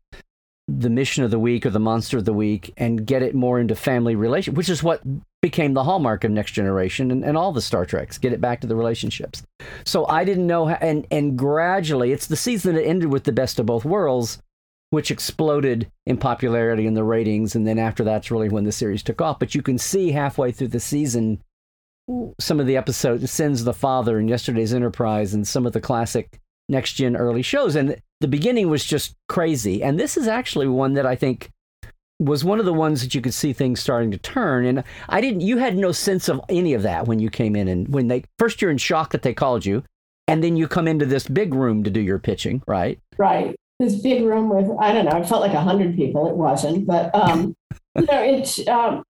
the 0.68 0.90
mission 0.90 1.24
of 1.24 1.32
the 1.32 1.40
week 1.40 1.66
or 1.66 1.70
the 1.70 1.80
monster 1.80 2.18
of 2.18 2.26
the 2.26 2.34
week 2.34 2.74
and 2.78 3.06
get 3.06 3.22
it 3.22 3.36
more 3.36 3.60
into 3.60 3.76
family 3.76 4.16
relation, 4.16 4.56
which 4.56 4.70
is 4.70 4.82
what 4.82 5.02
became 5.42 5.74
the 5.74 5.84
hallmark 5.84 6.24
of 6.24 6.32
Next 6.32 6.52
Generation 6.52 7.12
and, 7.12 7.24
and 7.24 7.38
all 7.38 7.52
the 7.52 7.62
Star 7.62 7.86
Treks. 7.86 8.18
Get 8.18 8.34
it 8.34 8.42
back 8.42 8.62
to 8.62 8.68
the 8.68 8.76
relationships. 8.76 9.44
So 9.86 10.08
I 10.08 10.24
didn't 10.24 10.48
know, 10.48 10.66
how, 10.66 10.78
and 10.82 11.06
and 11.12 11.38
gradually, 11.38 12.12
it's 12.12 12.28
the 12.28 12.36
season 12.36 12.76
that 12.76 12.86
ended 12.86 13.12
with 13.12 13.26
the 13.26 13.32
best 13.32 13.60
of 13.60 13.68
both 13.68 13.86
worlds, 13.86 14.40
which 14.90 15.12
exploded 15.12 15.88
in 16.08 16.18
popularity 16.18 16.88
and 16.88 16.98
the 16.98 17.04
ratings, 17.04 17.56
and 17.56 17.68
then 17.68 17.78
after 17.78 18.04
that's 18.04 18.32
really 18.32 18.50
when 18.50 18.64
the 18.64 18.72
series 18.72 19.04
took 19.04 19.22
off. 19.22 19.38
But 19.38 19.54
you 19.54 19.62
can 19.62 19.78
see 19.78 20.12
halfway 20.12 20.52
through 20.52 20.70
the 20.70 20.80
season 20.80 21.42
some 22.40 22.60
of 22.60 22.66
the 22.66 22.78
episodes, 22.78 23.30
Sins 23.32 23.62
of 23.62 23.66
the 23.66 23.74
Father 23.74 24.18
and 24.18 24.30
Yesterday's 24.30 24.74
Enterprise, 24.74 25.34
and 25.36 25.48
some 25.48 25.66
of 25.68 25.74
the 25.74 25.82
classic 25.82 26.40
next 26.70 26.94
gen 26.94 27.16
early 27.16 27.42
shows. 27.42 27.76
And 27.76 28.02
the 28.22 28.28
beginning 28.28 28.70
was 28.70 28.84
just 28.84 29.16
crazy. 29.28 29.84
And 29.84 30.00
this 30.00 30.18
is 30.18 30.28
actually 30.28 30.68
one 30.68 30.94
that 30.94 31.06
I 31.06 31.16
think 31.16 31.52
was 32.20 32.46
one 32.46 32.60
of 32.60 32.66
the 32.66 32.74
ones 32.74 33.02
that 33.02 33.14
you 33.14 33.22
could 33.22 33.34
see 33.34 33.52
things 33.52 33.80
starting 33.80 34.12
to 34.12 34.18
turn. 34.18 34.66
And 34.66 34.84
I 35.10 35.22
didn't, 35.22 35.42
you 35.42 35.58
had 35.58 35.78
no 35.78 35.92
sense 35.92 36.30
of 36.30 36.42
any 36.50 36.74
of 36.74 36.84
that 36.84 37.08
when 37.08 37.20
you 37.20 37.30
came 37.30 37.56
in. 37.56 37.68
And 37.68 37.88
when 37.90 38.08
they, 38.08 38.24
first 38.40 38.62
you're 38.62 38.72
in 38.72 38.78
shock 38.78 39.12
that 39.12 39.22
they 39.22 39.34
called 39.34 39.66
you, 39.66 39.84
and 40.28 40.44
then 40.44 40.56
you 40.56 40.68
come 40.68 40.88
into 40.88 41.06
this 41.06 41.28
big 41.28 41.54
room 41.54 41.84
to 41.84 41.90
do 41.90 42.02
your 42.02 42.20
pitching, 42.20 42.64
right? 42.68 43.00
right. 43.18 43.56
This 43.80 44.02
big 44.02 44.24
room 44.24 44.50
with 44.50 44.70
I 44.80 44.94
don't 44.94 45.06
know. 45.06 45.18
It 45.18 45.28
felt 45.28 45.42
like 45.42 45.54
a 45.54 45.60
hundred 45.60 45.96
people. 45.96 46.30
It 46.30 46.36
wasn't, 46.36 46.88
but 46.88 47.14
um, 47.14 47.54
you 47.96 48.06
know, 48.06 48.24
it's 48.24 48.66
um, 48.70 49.04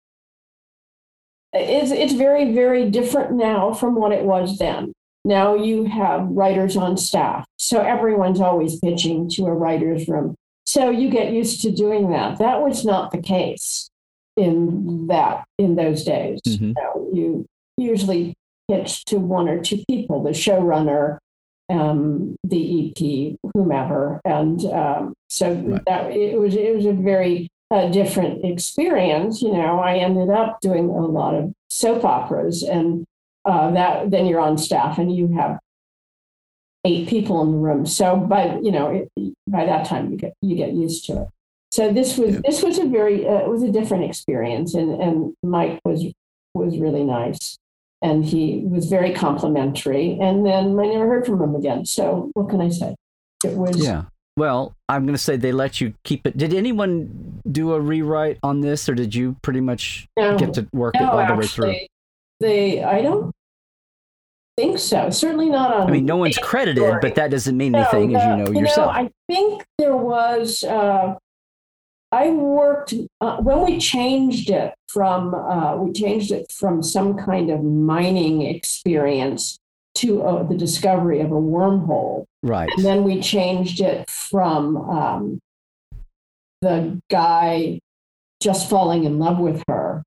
it's 1.53 1.91
it's 1.91 2.13
very 2.13 2.51
very 2.51 2.89
different 2.89 3.33
now 3.33 3.73
from 3.73 3.95
what 3.95 4.11
it 4.11 4.23
was 4.23 4.57
then. 4.57 4.91
Now 5.25 5.55
you 5.55 5.85
have 5.85 6.27
writers 6.29 6.77
on 6.77 6.97
staff, 6.97 7.45
so 7.57 7.81
everyone's 7.81 8.39
always 8.39 8.79
pitching 8.79 9.27
to 9.31 9.47
a 9.47 9.53
writer's 9.53 10.07
room. 10.07 10.35
So 10.67 10.89
you 10.91 11.09
get 11.09 11.33
used 11.33 11.61
to 11.63 11.71
doing 11.71 12.11
that. 12.11 12.37
That 12.37 12.61
was 12.61 12.85
not 12.85 13.11
the 13.11 13.17
case 13.21 13.89
in 14.37 15.07
that 15.07 15.45
in 15.57 15.75
those 15.75 16.03
days. 16.03 16.39
Mhm. 16.47 16.73
You, 17.13 17.45
you 17.77 17.85
usually 17.89 18.35
pitch 18.69 19.03
to 19.05 19.17
one 19.17 19.49
or 19.49 19.59
two 19.61 19.83
people, 19.89 20.21
the 20.23 20.29
showrunner, 20.31 21.17
um, 21.69 22.35
the 22.43 22.91
EP, 22.91 23.37
whomever, 23.55 24.21
and 24.25 24.63
um, 24.65 25.13
so 25.29 25.53
Right. 25.53 25.81
that 25.87 26.11
it 26.11 26.39
was 26.39 26.55
it 26.55 26.75
was 26.75 26.85
a 26.85 26.93
very 26.93 27.47
uh, 27.71 27.87
different 27.89 28.45
experience. 28.45 29.41
You 29.41 29.53
know, 29.53 29.79
I 29.79 29.97
ended 29.97 30.29
up 30.29 30.59
doing 30.61 30.89
a 30.89 31.05
lot 31.05 31.33
of 31.33 31.51
soap 31.69 32.05
operas, 32.05 32.61
and 32.61 33.03
uh, 33.45 33.71
that 33.71 34.11
then 34.11 34.25
you're 34.25 34.39
on 34.39 34.57
staff 34.57 34.97
and 34.97 35.15
you 35.15 35.27
have 35.33 35.59
eight 36.85 37.07
people 37.07 37.41
in 37.41 37.51
the 37.51 37.57
room. 37.57 37.85
So 37.85 38.15
by 38.17 38.59
you 38.61 38.71
know 38.71 38.89
it, 39.17 39.33
by 39.47 39.65
that 39.65 39.85
time 39.85 40.11
you 40.11 40.17
get 40.17 40.33
you 40.41 40.55
get 40.55 40.73
used 40.73 41.05
to 41.05 41.23
it. 41.23 41.27
So 41.71 41.91
this 41.91 42.17
was 42.17 42.35
Yeah. 42.35 42.41
this 42.45 42.63
was 42.63 42.79
a 42.79 42.85
very 42.85 43.27
uh, 43.27 43.39
it 43.39 43.49
was 43.49 43.63
a 43.63 43.71
different 43.71 44.03
experience, 44.05 44.73
and 44.75 45.01
and 45.01 45.33
Mike 45.43 45.79
was 45.83 46.05
was 46.53 46.77
really 46.79 47.03
nice, 47.03 47.57
and 48.01 48.23
he 48.23 48.63
was 48.65 48.85
very 48.87 49.13
complimentary. 49.13 50.17
And 50.21 50.45
then 50.45 50.79
I 50.79 50.85
never 50.87 51.07
heard 51.07 51.25
from 51.25 51.41
him 51.41 51.55
again. 51.55 51.85
So 51.85 52.31
what 52.33 52.49
can 52.49 52.61
I 52.61 52.69
say? 52.69 52.95
It 53.43 53.53
was 53.53 53.77
Yeah. 53.83 54.03
Well, 54.37 54.75
I'm 54.89 55.05
going 55.05 55.15
to 55.15 55.21
say 55.21 55.37
they 55.37 55.53
let 55.53 55.79
you 55.79 55.93
keep 56.03 56.27
it. 56.27 56.35
Did 56.35 56.53
anyone 56.53 57.41
do 57.49 57.71
a 57.73 57.79
rewrite 57.79 58.37
on 58.43 58.59
this, 58.59 58.89
or 58.89 58.93
did 58.93 59.15
you 59.15 59.37
pretty 59.41 59.61
much 59.61 60.07
no, 60.17 60.37
get 60.37 60.53
to 60.55 60.67
work 60.73 60.95
it 60.95 61.03
all 61.03 61.25
the 61.25 61.35
way 61.35 61.47
through? 61.47 61.73
They 62.45 62.83
I 62.83 63.01
don't 63.01 63.31
think 64.55 64.77
so. 64.77 65.09
Certainly 65.09 65.49
not 65.49 65.73
on. 65.73 65.87
I 65.87 65.91
mean, 65.91 66.05
no 66.05 66.17
one's 66.17 66.37
credited, 66.37 66.83
story. 66.83 66.99
but 67.01 67.15
that 67.15 67.31
doesn't 67.31 67.57
mean 67.57 67.71
No, 67.71 67.79
anything, 67.79 68.15
as 68.15 68.23
you 68.23 68.29
no, 68.29 68.51
know 68.51 68.59
yourself. 68.59 68.91
I 68.93 69.09
think 69.27 69.65
there 69.79 69.97
was. 69.97 70.63
Uh, 70.63 71.15
I 72.11 72.29
worked 72.29 72.93
uh, 73.19 73.37
when 73.37 73.65
we 73.65 73.79
changed 73.79 74.51
it 74.51 74.75
from 74.87 75.33
uh, 75.33 75.75
we 75.77 75.91
changed 75.91 76.31
it 76.31 76.51
from 76.51 76.83
some 76.83 77.17
kind 77.17 77.49
of 77.49 77.63
mining 77.63 78.43
experience 78.43 79.57
to 79.95 80.21
uh, 80.21 80.43
the 80.43 80.55
discovery 80.55 81.21
of 81.21 81.31
a 81.31 81.41
wormhole. 81.55 82.25
right. 82.43 82.69
And 82.77 82.85
then 82.85 83.03
we 83.03 83.21
changed 83.21 83.81
it 83.81 84.07
from 84.09 84.77
um, 84.77 85.39
the 86.61 87.01
guy 87.09 87.79
just 88.39 88.69
falling 88.69 89.03
in 89.05 89.17
love 89.17 89.39
with 89.39 89.63
her 89.67 90.03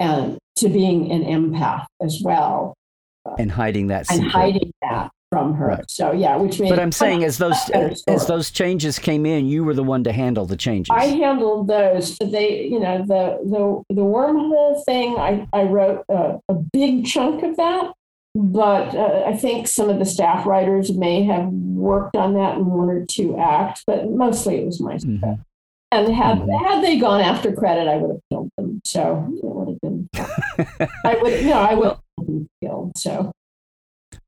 and 0.00 0.38
to 0.56 0.68
being 0.68 1.10
an 1.12 1.22
empath 1.24 1.86
as 2.02 2.20
well 2.24 2.74
and 3.38 3.50
hiding 3.50 3.88
that 3.88 4.06
and 4.10 4.18
secret. 4.22 4.30
hiding 4.32 4.72
that 4.82 5.10
from 5.32 5.54
her. 5.54 5.66
Right. 5.66 5.90
So 5.90 6.12
yeah, 6.12 6.36
which 6.36 6.60
made 6.60 6.68
But 6.70 6.78
I'm 6.78 6.92
saying 6.92 7.24
as 7.24 7.38
those 7.38 7.56
as 8.06 8.26
those 8.26 8.50
changes 8.50 8.98
came 8.98 9.26
in, 9.26 9.46
you 9.46 9.64
were 9.64 9.74
the 9.74 9.82
one 9.82 10.04
to 10.04 10.12
handle 10.12 10.46
the 10.46 10.56
changes. 10.56 10.90
I 10.90 11.06
handled 11.06 11.66
those. 11.68 12.16
They, 12.18 12.64
you 12.66 12.78
know, 12.78 12.98
the 12.98 13.40
the 13.44 13.94
the 13.94 14.02
wormhole 14.02 14.84
thing. 14.84 15.18
I 15.18 15.46
I 15.52 15.64
wrote 15.64 16.04
a, 16.08 16.38
a 16.48 16.54
big 16.54 17.06
chunk 17.06 17.42
of 17.42 17.56
that, 17.56 17.92
but 18.36 18.94
uh, 18.94 19.24
I 19.26 19.36
think 19.36 19.66
some 19.66 19.90
of 19.90 19.98
the 19.98 20.04
staff 20.06 20.46
writers 20.46 20.92
may 20.92 21.24
have 21.24 21.48
worked 21.48 22.16
on 22.16 22.34
that 22.34 22.58
in 22.58 22.66
one 22.66 22.88
or 22.88 23.04
two 23.04 23.36
acts, 23.36 23.82
but 23.86 24.08
mostly 24.08 24.58
it 24.58 24.66
was 24.66 24.80
my 24.80 24.96
stuff. 24.98 25.10
Mhm. 25.10 25.40
And 25.92 26.12
had 26.14 26.38
Mhm. 26.38 26.64
had 26.66 26.84
they 26.84 26.98
gone 26.98 27.20
after 27.20 27.52
credit, 27.52 27.88
I 27.88 27.96
would 27.96 28.10
have 28.10 28.20
killed 28.30 28.50
them. 28.56 28.80
So 28.84 29.28
I 31.04 31.16
would, 31.20 31.32
you 31.40 31.48
know, 31.48 31.60
I 31.60 31.74
would 31.74 31.88
have 31.88 32.00
been 32.26 32.48
killed. 32.62 32.92
So 32.96 33.32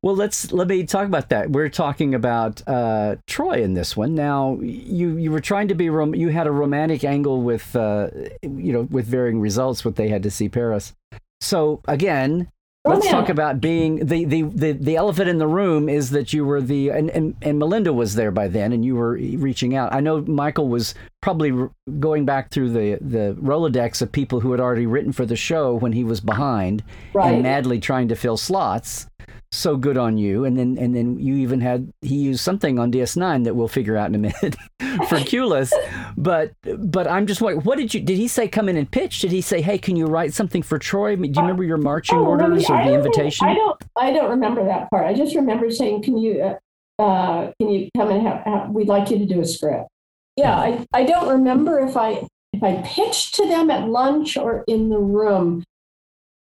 Well, 0.02 0.14
let's 0.16 0.52
let 0.52 0.68
me 0.68 0.84
talk 0.84 1.06
about 1.06 1.28
that. 1.30 1.50
We're 1.50 1.68
talking 1.68 2.14
about 2.14 2.62
uh, 2.66 3.16
Troi 3.26 3.60
in 3.62 3.74
this 3.74 3.96
one. 3.96 4.14
Now, 4.14 4.58
you 4.60 5.16
you 5.16 5.30
were 5.30 5.40
trying 5.40 5.68
to 5.68 5.74
be 5.74 5.90
rom- 5.90 6.14
you 6.14 6.28
had 6.28 6.46
a 6.46 6.52
romantic 6.52 7.04
angle 7.04 7.42
with 7.42 7.74
uh, 7.74 8.08
you 8.42 8.72
know 8.72 8.82
with 8.90 9.06
varying 9.06 9.40
results. 9.40 9.84
What 9.84 9.96
they 9.96 10.08
had 10.08 10.22
to 10.22 10.30
see 10.30 10.48
Paris. 10.48 10.94
So 11.40 11.80
again, 11.86 12.48
let's 12.84 13.08
talk 13.08 13.28
about 13.28 13.60
being 13.60 14.06
the, 14.06 14.24
the 14.24 14.42
the 14.42 14.72
the 14.72 14.96
elephant 14.96 15.28
in 15.28 15.38
the 15.38 15.46
room 15.46 15.88
is 15.88 16.10
that 16.10 16.32
you 16.32 16.44
were 16.44 16.60
the 16.60 16.90
and, 16.90 17.10
and 17.10 17.34
and 17.42 17.58
Melinda 17.58 17.92
was 17.92 18.14
there 18.14 18.30
by 18.30 18.48
then, 18.48 18.72
and 18.72 18.84
you 18.84 18.94
were 18.96 19.12
reaching 19.14 19.74
out. 19.74 19.92
I 19.94 20.00
know 20.00 20.22
Michael 20.22 20.68
was 20.68 20.94
probably 21.20 21.52
going 21.98 22.24
back 22.24 22.50
through 22.50 22.70
the 22.70 22.98
the 23.00 23.36
rolodex 23.40 24.00
of 24.00 24.10
people 24.12 24.40
who 24.40 24.52
had 24.52 24.60
already 24.60 24.86
written 24.86 25.12
for 25.12 25.26
the 25.26 25.36
show 25.36 25.74
when 25.74 25.92
he 25.92 26.04
was 26.04 26.20
behind 26.20 26.82
Right. 27.12 27.34
and 27.34 27.42
madly 27.42 27.80
trying 27.80 28.08
to 28.08 28.14
fill 28.16 28.36
slots 28.36 29.06
so 29.50 29.76
good 29.76 29.96
on 29.96 30.18
you 30.18 30.44
and 30.44 30.58
then 30.58 30.76
and 30.78 30.94
then 30.94 31.18
you 31.18 31.34
even 31.36 31.60
had 31.60 31.90
he 32.02 32.16
used 32.16 32.40
something 32.40 32.78
on 32.78 32.92
ds9 32.92 33.44
that 33.44 33.54
we'll 33.56 33.66
figure 33.66 33.96
out 33.96 34.08
in 34.08 34.14
a 34.14 34.18
minute 34.18 34.56
for 35.08 35.18
Q-Less. 35.20 35.72
but 36.18 36.52
but 36.78 37.08
i'm 37.08 37.26
just 37.26 37.40
wondering 37.40 37.64
what 37.64 37.78
did 37.78 37.94
you 37.94 38.00
did 38.00 38.18
he 38.18 38.28
say 38.28 38.46
come 38.46 38.68
in 38.68 38.76
and 38.76 38.90
pitch 38.90 39.20
did 39.20 39.32
he 39.32 39.40
say 39.40 39.62
hey 39.62 39.78
can 39.78 39.96
you 39.96 40.06
write 40.06 40.34
something 40.34 40.62
for 40.62 40.78
troi 40.78 41.16
do 41.16 41.26
you 41.28 41.40
remember 41.40 41.64
your 41.64 41.78
marching 41.78 42.18
Oh, 42.18 42.26
orders 42.26 42.68
or 42.68 42.76
the 42.84 42.92
invitation 42.92 43.48
I 43.48 43.54
don't. 43.54 43.82
I 43.96 44.12
don't 44.12 44.30
remember 44.30 44.64
that 44.66 44.90
part. 44.90 45.06
I 45.06 45.14
just 45.14 45.34
remember 45.34 45.70
saying, 45.70 46.02
"Can 46.02 46.18
you, 46.18 46.42
uh, 46.42 47.02
uh, 47.02 47.52
can 47.58 47.68
you 47.70 47.88
come 47.96 48.10
and 48.10 48.26
have, 48.26 48.42
have? 48.44 48.70
We'd 48.70 48.86
like 48.88 49.10
you 49.10 49.18
to 49.18 49.26
do 49.26 49.40
a 49.40 49.44
script." 49.44 49.88
Yeah, 50.36 50.54
I, 50.56 50.86
I 50.92 51.04
don't 51.04 51.28
remember 51.28 51.80
if 51.80 51.96
I 51.96 52.26
if 52.52 52.62
I 52.62 52.82
pitched 52.84 53.34
to 53.36 53.46
them 53.48 53.70
at 53.70 53.88
lunch 53.88 54.36
or 54.36 54.64
in 54.68 54.88
the 54.88 54.98
room. 54.98 55.64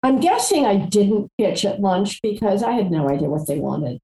I'm 0.05 0.19
guessing 0.19 0.65
I 0.67 0.75
didn't 0.77 1.31
pitch 1.39 1.65
at 1.65 1.81
lunch 1.81 2.21
because 2.21 2.61
I 2.61 2.73
had 2.73 2.91
no 2.91 3.09
idea 3.09 3.27
what 3.27 3.47
they 3.47 3.57
wanted. 3.59 3.97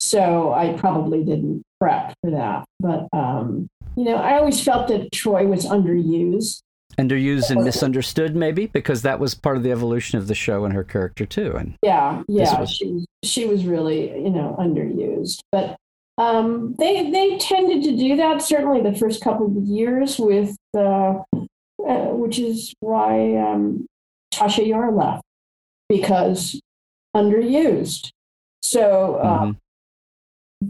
So 0.00 0.52
I 0.52 0.72
probably 0.72 1.22
didn't 1.22 1.62
prep 1.80 2.12
for 2.22 2.32
that. 2.32 2.64
But 2.80 3.06
um, 3.12 3.68
you 3.96 4.02
know, 4.04 4.16
I 4.16 4.36
always 4.38 4.60
felt 4.60 4.88
that 4.88 5.12
Troi 5.12 5.46
was 5.46 5.64
underused. 5.64 6.60
underused 6.98 7.50
and 7.50 7.62
misunderstood 7.62 8.34
maybe 8.34 8.66
because 8.66 9.02
that 9.02 9.20
was 9.20 9.34
part 9.36 9.56
of 9.56 9.62
the 9.62 9.70
evolution 9.70 10.18
of 10.18 10.26
the 10.26 10.34
show 10.34 10.64
and 10.64 10.74
her 10.74 10.82
character 10.82 11.24
too 11.24 11.54
and 11.56 11.76
Yeah, 11.82 12.22
yeah, 12.26 12.58
was- 12.60 12.70
she 12.72 12.86
was 12.92 13.06
she 13.22 13.46
was 13.46 13.64
really 13.64 14.10
you 14.10 14.30
know 14.30 14.56
underused, 14.58 15.38
but 15.52 15.76
um, 16.18 16.74
they 16.80 17.10
they 17.12 17.38
tended 17.38 17.84
to 17.84 17.96
do 17.96 18.16
that 18.16 18.42
certainly 18.42 18.80
the 18.82 18.96
first 18.98 19.22
couple 19.22 19.46
of 19.46 19.54
years 19.64 20.18
with 20.18 20.56
uh, 20.76 21.14
uh, 21.32 22.08
which 22.22 22.40
is 22.40 22.74
why 22.80 23.36
um, 23.36 23.86
Tasha 24.34 24.66
Yar 24.66 24.90
left 24.92 25.22
because 25.88 26.60
underused. 27.16 28.10
So, 28.62 29.14
uh, 29.16 29.40
Mhm. 29.46 29.56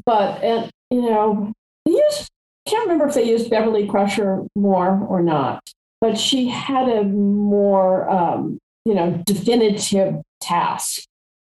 but 0.06 0.42
and 0.42 0.70
you 0.90 1.02
know, 1.02 1.52
they 1.84 1.92
used 1.92 2.28
can't 2.66 2.82
remember 2.84 3.06
if 3.08 3.14
they 3.14 3.25
used 3.25 3.48
Beverly 3.50 3.87
Crusher 3.87 4.44
more 4.54 5.06
or 5.08 5.22
not, 5.22 5.60
but 6.00 6.18
she 6.18 6.48
had 6.48 6.88
a 6.88 7.02
more 7.04 8.08
um, 8.10 8.58
you 8.84 8.94
know 8.94 9.22
definitive 9.26 10.16
task, 10.40 11.04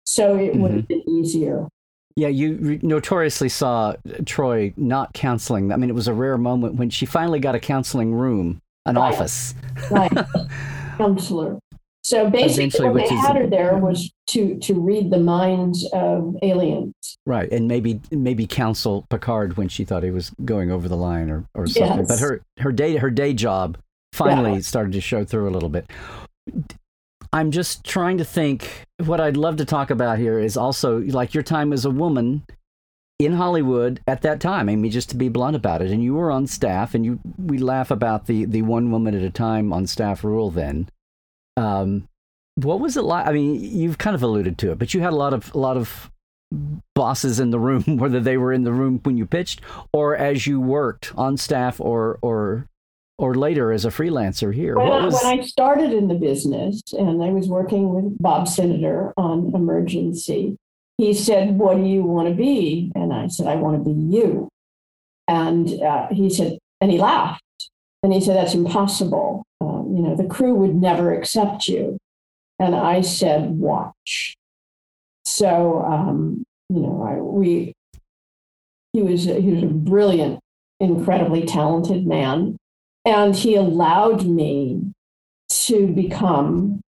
so 0.04 0.36
it 0.36 0.56
would 0.56 0.72
have 0.72 0.88
been 0.88 1.02
easier. 1.08 1.68
Yeah, 2.16 2.28
you 2.28 2.80
notoriously 2.82 3.48
saw 3.48 3.94
Troi 4.24 4.72
not 4.76 5.12
counseling. 5.12 5.72
I 5.72 5.76
mean, 5.76 5.88
it 5.90 5.94
was 5.94 6.08
a 6.08 6.14
rare 6.14 6.36
moment 6.38 6.74
when 6.74 6.90
she 6.90 7.06
finally 7.06 7.38
got 7.38 7.54
a 7.54 7.60
counseling 7.60 8.12
room, 8.12 8.60
an 8.86 8.96
Right. 8.96 9.12
office. 9.14 9.54
Right, 9.90 10.10
counselor. 10.98 11.58
So 12.08 12.30
basically, 12.30 12.88
what 12.88 13.06
they 13.06 13.14
had 13.14 13.36
her 13.36 13.46
there 13.46 13.76
was 13.76 14.10
to 14.28 14.58
to 14.60 14.80
read 14.80 15.10
the 15.10 15.18
minds 15.18 15.86
of 15.92 16.36
aliens. 16.40 16.94
Right, 17.26 17.52
and 17.52 17.68
maybe 17.68 18.00
maybe 18.10 18.46
counsel 18.46 19.04
Picard 19.10 19.58
when 19.58 19.68
she 19.68 19.84
thought 19.84 20.02
he 20.04 20.10
was 20.10 20.30
going 20.42 20.70
over 20.70 20.88
the 20.88 20.96
line 20.96 21.28
or, 21.28 21.44
or 21.54 21.66
something. 21.66 21.98
Yes. 21.98 22.08
But 22.08 22.18
her 22.20 22.40
her 22.60 22.72
day 22.72 22.96
her 22.96 23.10
day 23.10 23.34
job 23.34 23.76
finally 24.14 24.62
started 24.62 24.94
to 24.94 25.02
show 25.02 25.26
through 25.26 25.50
a 25.50 25.52
little 25.52 25.68
bit. 25.68 25.90
I'm 27.30 27.50
just 27.50 27.84
trying 27.84 28.16
to 28.16 28.24
think. 28.24 28.86
What 29.04 29.20
I'd 29.20 29.36
love 29.36 29.58
to 29.58 29.66
talk 29.66 29.90
about 29.90 30.18
here 30.18 30.38
is 30.38 30.56
also 30.56 31.00
like 31.00 31.34
your 31.34 31.42
time 31.42 31.74
as 31.74 31.84
a 31.84 31.90
woman 31.90 32.42
in 33.18 33.34
Hollywood 33.34 34.00
at 34.06 34.22
that 34.22 34.40
time. 34.40 34.70
I 34.70 34.76
mean, 34.76 34.90
just 34.90 35.10
to 35.10 35.16
be 35.16 35.28
blunt 35.28 35.56
about 35.56 35.82
it, 35.82 35.90
and 35.90 36.02
you 36.02 36.14
were 36.14 36.30
on 36.30 36.46
staff, 36.46 36.94
and 36.94 37.04
you 37.04 37.20
we 37.36 37.58
laugh 37.58 37.90
about 37.90 38.28
the 38.28 38.46
the 38.46 38.62
one 38.62 38.90
woman 38.90 39.14
at 39.14 39.22
a 39.22 39.28
time 39.28 39.74
on 39.74 39.86
staff 39.86 40.24
rule 40.24 40.50
then. 40.50 40.88
Um, 41.58 42.08
what 42.56 42.80
was 42.80 42.96
it 42.96 43.02
like? 43.02 43.26
I 43.26 43.32
mean, 43.32 43.60
you've 43.60 43.98
kind 43.98 44.16
of 44.16 44.22
alluded 44.22 44.58
to 44.58 44.72
it, 44.72 44.78
but 44.78 44.94
you 44.94 45.00
had 45.00 45.12
a 45.12 45.16
lot 45.16 45.32
of 45.32 45.54
a 45.54 45.58
lot 45.58 45.76
of 45.76 46.10
bosses 46.94 47.40
in 47.40 47.50
the 47.50 47.58
room, 47.58 47.82
whether 47.98 48.20
they 48.20 48.36
were 48.36 48.52
in 48.52 48.64
the 48.64 48.72
room 48.72 49.00
when 49.02 49.16
you 49.16 49.26
pitched 49.26 49.60
or 49.92 50.16
as 50.16 50.46
you 50.46 50.60
worked 50.60 51.12
on 51.16 51.36
staff 51.36 51.80
or 51.80 52.18
or 52.22 52.66
or 53.18 53.34
later 53.34 53.72
as 53.72 53.84
a 53.84 53.88
freelancer 53.88 54.54
here. 54.54 54.76
When, 54.76 55.04
was 55.04 55.14
when 55.14 55.40
I 55.40 55.42
started 55.44 55.92
in 55.92 56.06
the 56.06 56.14
business 56.14 56.80
and 56.92 57.22
I 57.22 57.30
was 57.30 57.48
working 57.48 57.92
with 57.92 58.16
Bob 58.22 58.46
Cinader 58.46 59.12
on 59.16 59.52
Emergency, 59.54 60.56
he 60.98 61.14
said, 61.14 61.58
What 61.58 61.76
do 61.76 61.84
you 61.84 62.02
want 62.04 62.28
to 62.28 62.34
be? 62.34 62.92
And 62.94 63.12
I 63.12 63.28
said, 63.28 63.46
I 63.46 63.56
want 63.56 63.82
to 63.82 63.90
be 63.90 64.16
you. 64.16 64.48
And 65.26 65.82
uh, 65.82 66.08
he 66.10 66.30
said, 66.30 66.58
and 66.80 66.90
he 66.90 66.98
laughed. 66.98 67.42
And 68.02 68.12
he 68.12 68.20
said, 68.20 68.36
That's 68.36 68.54
impossible. 68.54 69.44
You 69.98 70.04
know, 70.04 70.14
the 70.14 70.28
crew 70.28 70.54
would 70.54 70.76
never 70.76 71.12
accept 71.12 71.66
you. 71.66 71.98
And 72.60 72.76
I 72.76 73.00
said, 73.00 73.50
Watch. 73.50 74.36
So, 75.24 75.82
um, 75.82 76.44
you 76.68 76.80
know, 76.80 77.02
I, 77.02 77.20
we, 77.20 77.74
he 78.92 79.02
was, 79.02 79.24
he 79.24 79.50
was 79.50 79.64
a 79.64 79.66
brilliant, 79.66 80.38
incredibly 80.78 81.44
talented 81.44 82.06
man 82.06 82.56
and 83.04 83.34
he 83.34 83.54
allowed 83.54 84.26
me 84.26 84.92
to 85.48 85.86
become 85.88 86.80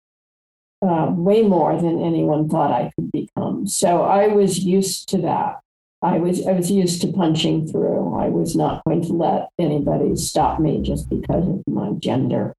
uh, 0.82 1.06
way 1.10 1.42
more 1.42 1.80
than 1.80 2.02
anyone 2.02 2.48
thought 2.48 2.70
I 2.70 2.90
could 2.94 3.10
become. 3.10 3.66
So 3.66 4.02
I 4.02 4.28
was 4.28 4.58
used 4.58 5.08
to 5.10 5.18
that. 5.18 5.60
I 6.02 6.18
was 6.18 6.46
I 6.46 6.52
was 6.52 6.70
used 6.70 7.02
to 7.02 7.12
punching 7.12 7.68
through. 7.68 8.14
I 8.18 8.28
was 8.28 8.56
not 8.56 8.82
going 8.84 9.02
to 9.02 9.12
let 9.12 9.48
anybody 9.58 10.16
stop 10.16 10.58
me 10.58 10.80
just 10.80 11.10
because 11.10 11.46
of 11.46 11.62
my 11.66 11.90
gender. 11.98 12.54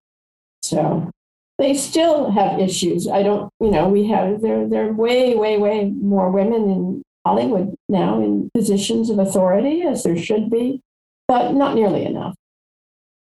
So 0.62 1.10
they 1.58 1.74
still 1.74 2.32
have 2.32 2.60
issues. 2.60 3.08
I 3.08 3.24
don't, 3.24 3.50
you 3.60 3.72
know, 3.72 3.89
we 3.89 4.08
have 4.08 4.41
there 4.41 4.68
there 4.68 4.89
are 4.89 4.94
way 4.94 5.36
way 5.36 5.58
way 5.58 5.86
more 5.86 6.32
women 6.32 6.63
in 6.70 7.03
Hollywood 7.25 7.75
now 7.88 8.22
in 8.22 8.50
positions 8.53 9.10
of 9.10 9.20
authority 9.20 9.84
as 9.84 10.03
there 10.03 10.18
should 10.18 10.50
be, 10.50 10.82
but 11.27 11.53
not 11.53 11.75
nearly 11.75 12.06
enough. 12.06 12.36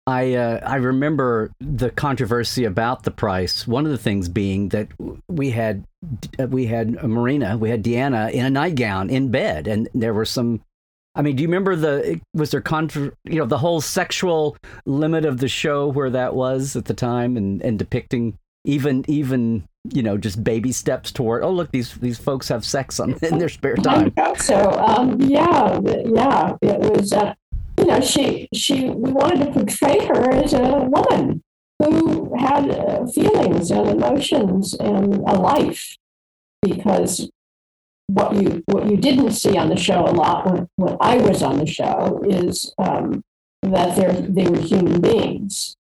I 0.06 0.34
uh, 0.34 0.60
I 0.66 0.76
remember 0.76 1.52
the 1.62 1.90
controversy 1.90 2.66
about 2.66 3.04
the 3.04 3.12
price. 3.12 3.66
One 3.66 3.86
of 3.86 3.92
the 3.92 3.98
things 3.98 4.28
being 4.28 4.70
that 4.70 4.90
we 5.30 5.52
had 5.52 5.86
we 6.50 6.66
had 6.66 7.02
Marina, 7.04 7.58
we 7.58 7.70
had 7.70 7.84
Deanna 7.84 8.32
in 8.32 8.46
a 8.46 8.50
nightgown 8.50 9.10
in 9.10 9.32
bed, 9.32 9.68
and 9.68 9.88
there 9.94 10.14
were 10.14 10.26
some. 10.26 10.62
I 11.16 11.22
mean, 11.22 11.36
do 11.36 11.44
you 11.44 11.48
remember 11.48 11.76
the 11.76 12.20
was 12.34 12.52
there 12.52 12.62
contra, 12.62 13.12
you 13.24 13.40
know 13.40 13.46
the 13.46 13.58
whole 13.58 13.82
sexual 13.82 14.58
limit 14.86 15.26
of 15.26 15.38
the 15.38 15.48
show 15.48 15.88
where 15.88 16.10
that 16.10 16.34
was 16.34 16.76
at 16.76 16.86
the 16.86 16.94
time 16.94 17.38
and 17.38 17.62
and 17.62 17.78
depicting 17.78 18.38
even 18.66 19.06
even 19.08 19.68
you 19.92 20.02
know 20.02 20.18
just 20.18 20.44
baby 20.44 20.72
steps 20.72 21.12
toward 21.12 21.44
oh 21.44 21.52
look 21.52 21.70
these 21.72 21.96
these 21.96 22.18
folks 22.18 22.48
have 22.48 22.64
sex 22.64 23.00
on 23.00 23.14
in 23.22 23.38
their 23.38 23.50
spare 23.50 23.76
time. 23.76 24.12
So 24.38 24.72
um, 24.72 25.22
yeah, 25.22 25.80
yeah, 25.84 26.56
it 26.62 26.80
was. 26.80 27.14
Uh, 27.14 27.34
you 27.78 27.86
know, 27.86 28.02
she 28.02 28.48
she 28.54 28.90
we 28.90 29.12
wanted 29.12 29.46
to 29.46 29.52
portray 29.52 30.06
her 30.06 30.32
as 30.32 30.54
a 30.54 30.62
woman 30.62 31.42
who 31.80 32.36
had 32.38 32.70
uh, 32.70 33.06
feelings 33.08 33.72
and 33.72 33.90
emotions 33.90 34.74
and 34.76 35.16
a 35.16 35.34
life, 35.34 35.98
because 36.62 37.30
what 38.14 38.36
you 38.36 38.64
what 38.68 38.90
you 38.90 38.98
didn't 38.98 39.32
see 39.32 39.58
on 39.58 39.70
the 39.70 39.76
show 39.76 40.06
a 40.06 40.12
lot 40.12 40.46
when, 40.46 40.68
when 40.76 40.98
I 41.02 41.18
was 41.18 41.42
on 41.42 41.58
the 41.58 41.66
show 41.66 42.22
is 42.26 42.74
um, 42.78 43.24
that 43.62 43.96
they 43.96 44.44
they 44.44 44.50
were 44.50 44.60
human 44.62 45.02
beings. 45.02 45.76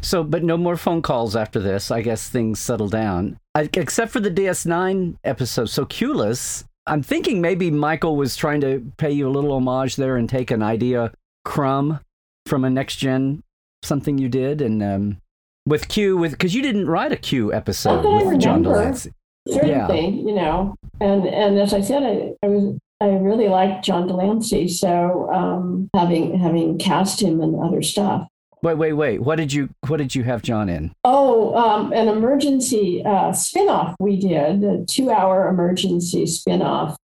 So, 0.00 0.24
but 0.24 0.42
no 0.42 0.56
more 0.56 0.76
phone 0.76 1.02
calls 1.02 1.36
after 1.36 1.60
this. 1.60 1.90
I 1.90 2.02
guess 2.02 2.28
things 2.28 2.58
settle 2.58 2.88
down, 2.88 3.38
I, 3.54 3.68
except 3.72 4.12
for 4.12 4.20
the 4.20 4.30
DS9 4.30 5.16
episode. 5.24 5.66
So, 5.66 5.84
Q-Less, 5.84 6.64
I'm 6.86 7.02
thinking 7.02 7.40
maybe 7.40 7.70
Michael 7.70 8.16
was 8.16 8.36
trying 8.36 8.60
to 8.62 8.84
pay 8.98 9.12
you 9.12 9.28
a 9.28 9.30
little 9.30 9.52
homage 9.52 9.96
there 9.96 10.16
and 10.16 10.28
take 10.28 10.50
an 10.50 10.62
idea 10.62 11.12
crumb 11.44 12.00
from 12.46 12.64
a 12.64 12.70
next 12.70 12.96
gen 12.96 13.42
something 13.82 14.18
you 14.18 14.28
did, 14.28 14.60
and 14.60 14.82
um, 14.82 15.18
with 15.66 15.88
Q, 15.88 16.16
with 16.16 16.32
because 16.32 16.54
you 16.54 16.62
didn't 16.62 16.86
write 16.86 17.12
a 17.12 17.16
Q 17.16 17.52
episode 17.52 18.04
with 18.04 18.40
John 18.40 18.62
de 18.62 18.70
Lancie. 18.70 19.12
Certainly, 19.48 20.00
yeah. 20.00 20.08
you 20.08 20.34
know, 20.34 20.74
and 21.00 21.26
and 21.26 21.58
as 21.58 21.72
I 21.72 21.80
said, 21.80 22.02
I, 22.02 22.32
I 22.44 22.48
was 22.48 22.78
I 23.00 23.08
really 23.08 23.48
liked 23.48 23.84
John 23.84 24.06
de 24.06 24.14
Lancie, 24.14 24.68
so 24.68 25.30
um, 25.32 25.90
having 25.94 26.38
having 26.38 26.78
cast 26.78 27.20
him 27.20 27.40
in 27.40 27.60
other 27.60 27.82
stuff. 27.82 28.26
Wait, 28.62 28.78
wait, 28.78 28.94
wait. 28.94 29.20
What 29.20 29.36
did 29.36 29.52
you 29.52 29.68
What 29.86 29.98
did 29.98 30.14
you 30.14 30.24
have 30.24 30.42
John 30.42 30.68
in? 30.68 30.92
Oh, 31.04 31.54
um, 31.54 31.92
an 31.92 32.08
emergency 32.08 33.02
uh, 33.04 33.32
spinoff 33.32 33.94
we 34.00 34.16
did, 34.18 34.64
a 34.64 34.84
two-hour 34.86 35.48
emergency 35.48 36.24
spinoff 36.24 36.96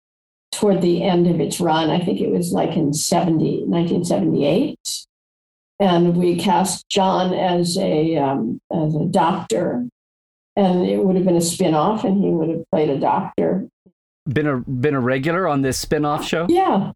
toward 0.50 0.80
the 0.80 1.02
end 1.02 1.26
of 1.26 1.40
its 1.40 1.60
run. 1.60 1.90
I 1.90 1.98
think 1.98 2.20
it 2.20 2.30
was 2.30 2.52
like 2.52 2.76
in 2.76 2.92
70, 2.92 3.64
1978. 3.66 4.78
And 5.78 6.16
we 6.16 6.36
cast 6.36 6.88
John 6.88 7.34
as 7.34 7.76
a 7.76 8.16
um, 8.16 8.60
as 8.72 8.94
a 8.94 9.04
doctor, 9.04 9.86
and 10.56 10.86
it 10.86 10.98
would 11.04 11.16
have 11.16 11.24
been 11.24 11.36
a 11.36 11.40
spinoff, 11.40 12.04
and 12.04 12.22
he 12.22 12.30
would 12.30 12.48
have 12.48 12.64
played 12.70 12.90
a 12.90 12.98
doctor 12.98 13.68
been 14.28 14.46
a 14.46 14.58
been 14.58 14.94
a 14.94 15.00
regular 15.00 15.48
on 15.48 15.62
this 15.62 15.78
spin-off 15.78 16.26
show? 16.26 16.46
Yeah. 16.48 16.92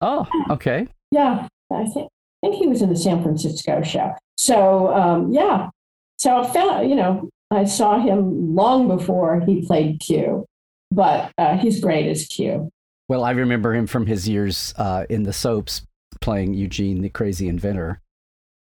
Oh, 0.00 0.26
okay. 0.50 0.88
Yeah, 1.10 1.48
I 1.70 1.84
think 1.84 2.10
I 2.42 2.48
think 2.48 2.56
he 2.56 2.66
was 2.66 2.82
in 2.82 2.88
the 2.88 2.96
San 2.96 3.22
Francisco 3.22 3.82
show. 3.82 4.14
So 4.36 4.92
um, 4.92 5.32
yeah, 5.32 5.70
so 6.18 6.40
I 6.40 6.52
found 6.52 6.88
you 6.88 6.96
know 6.96 7.28
I 7.50 7.64
saw 7.64 7.98
him 7.98 8.54
long 8.54 8.88
before 8.88 9.40
he 9.40 9.66
played 9.66 10.00
Q, 10.00 10.46
but 10.90 11.32
uh, 11.38 11.56
he's 11.58 11.80
great 11.80 12.08
as 12.08 12.26
Q. 12.26 12.70
Well, 13.08 13.24
I 13.24 13.32
remember 13.32 13.74
him 13.74 13.86
from 13.86 14.06
his 14.06 14.28
years 14.28 14.72
uh, 14.78 15.04
in 15.10 15.24
the 15.24 15.32
soaps 15.32 15.82
playing 16.20 16.54
Eugene, 16.54 17.02
the 17.02 17.10
crazy 17.10 17.48
inventor. 17.48 18.00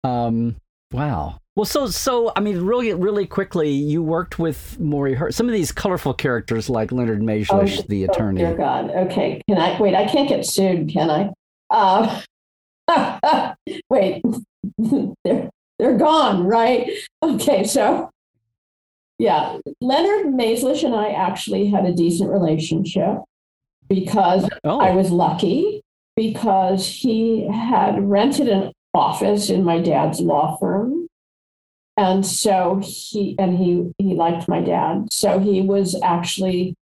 Um, 0.04 0.58
wow. 0.94 1.40
Well, 1.56 1.66
so 1.66 1.88
so 1.88 2.32
I 2.36 2.40
mean, 2.40 2.62
really, 2.62 2.94
really 2.94 3.28
quickly, 3.28 3.70
you 3.70 4.02
worked 4.02 4.40
with 4.40 4.78
Morrie 4.80 5.16
Hurley. 5.16 5.32
Some 5.34 5.48
of 5.48 5.54
these 5.54 5.72
colorful 5.72 6.14
characters, 6.14 6.70
like 6.70 6.92
Leonard 6.92 7.22
Maizlish, 7.22 7.80
oh, 7.80 7.86
the 7.88 8.06
attorney. 8.06 8.44
Oh 8.44 8.48
dear 8.48 8.58
God. 8.58 8.90
Okay, 8.90 9.42
can 9.48 9.60
I 9.60 9.80
wait? 9.80 9.94
I 9.94 10.06
can't 10.06 10.28
get 10.28 10.46
sued, 10.46 10.90
can 10.90 11.10
I? 11.10 11.30
Uh, 11.70 12.22
wait, 13.90 14.24
they're 15.24 15.50
they're 15.78 15.98
gone, 15.98 16.44
right? 16.44 16.90
Okay, 17.22 17.64
so 17.66 18.10
yeah, 19.20 19.58
Leonard 19.80 20.34
Maizlish 20.34 20.84
and 20.84 20.96
I 20.96 21.10
actually 21.10 21.68
had 21.68 21.86
a 21.86 21.94
decent 21.94 22.32
relationship 22.32 23.20
because 23.88 24.50
oh. 24.64 24.80
I 24.80 24.92
was 24.92 25.12
lucky 25.12 25.82
because 26.16 26.88
he 26.88 27.48
had 27.48 28.04
rented 28.04 28.48
an 28.48 28.72
office 28.94 29.50
in 29.50 29.64
my 29.64 29.80
dad's 29.80 30.20
law 30.20 30.58
firm. 30.58 31.08
And 31.96 32.26
so 32.26 32.82
he 32.84 33.36
and 33.38 33.58
he 33.58 33.92
he 34.00 34.16
liked 34.16 34.48
my 34.48 34.62
dad. 34.62 35.08
So 35.12 35.40
he 35.40 35.62
was 35.62 36.00
actually 36.02 36.76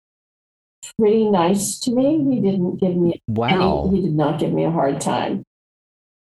pretty 0.99 1.29
nice 1.29 1.79
to 1.81 1.91
me. 1.91 2.25
He 2.33 2.41
didn't 2.41 2.77
give 2.77 2.97
me 2.97 3.21
wow. 3.27 3.87
any, 3.87 3.97
he 3.97 4.03
did 4.07 4.15
not 4.15 4.39
give 4.39 4.53
me 4.53 4.65
a 4.65 4.71
hard 4.71 5.01
time. 5.01 5.43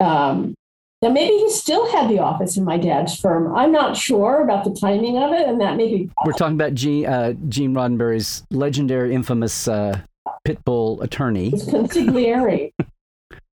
Um 0.00 0.54
now 1.02 1.10
maybe 1.10 1.36
he 1.36 1.50
still 1.50 1.90
had 1.90 2.08
the 2.08 2.20
office 2.20 2.56
in 2.56 2.64
my 2.64 2.78
dad's 2.78 3.18
firm. 3.18 3.54
I'm 3.54 3.72
not 3.72 3.96
sure 3.96 4.42
about 4.42 4.64
the 4.64 4.74
timing 4.74 5.18
of 5.18 5.32
it 5.32 5.46
and 5.48 5.60
that 5.60 5.76
maybe 5.76 6.08
we're 6.24 6.32
talking 6.32 6.54
about 6.54 6.74
gene 6.74 7.06
uh, 7.06 7.34
gene 7.48 7.74
roddenberry's 7.74 8.44
legendary 8.50 9.14
infamous 9.14 9.68
uh, 9.68 10.00
pit 10.44 10.64
bull 10.64 11.02
attorney 11.02 11.50
consigliere 11.50 12.72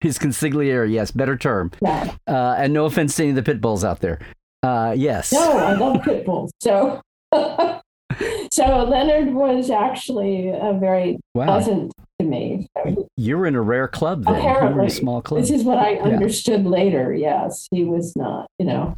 his 0.03 0.19
consigliere 0.19 0.91
yes 0.91 1.11
better 1.11 1.37
term 1.37 1.71
yeah. 1.81 2.15
uh, 2.27 2.55
and 2.59 2.73
no 2.73 2.85
offense 2.85 3.17
to 3.17 3.23
any 3.23 3.31
of 3.31 3.37
the 3.37 3.43
pit 3.43 3.61
bulls 3.61 3.85
out 3.85 4.01
there 4.01 4.19
uh, 4.63 4.95
yes. 4.97 5.33
No, 5.33 5.59
I 5.59 5.75
love 5.75 6.03
pit 6.03 6.25
bulls. 6.25 6.53
So, 6.61 7.01
so 7.33 8.85
Leonard 8.85 9.35
was 9.35 9.71
actually 9.71 10.49
a 10.49 10.77
very 10.79 11.19
wow. 11.35 11.47
pleasant 11.47 11.93
to 12.21 12.27
me. 12.27 12.69
So 12.77 13.09
you 13.17 13.39
were 13.39 13.47
in 13.47 13.57
a 13.57 13.61
rare 13.61 13.89
club 13.89 14.25
then. 14.25 14.37
Apparently, 14.37 14.87
a 14.87 14.91
small 14.91 15.21
club. 15.21 15.41
This 15.41 15.51
is 15.51 15.65
what 15.65 15.79
I 15.79 15.97
understood 15.97 16.63
yeah. 16.63 16.69
later. 16.69 17.13
Yes, 17.13 17.67
he 17.71 17.85
was 17.85 18.15
not. 18.15 18.47
You 18.59 18.67
know. 18.67 18.97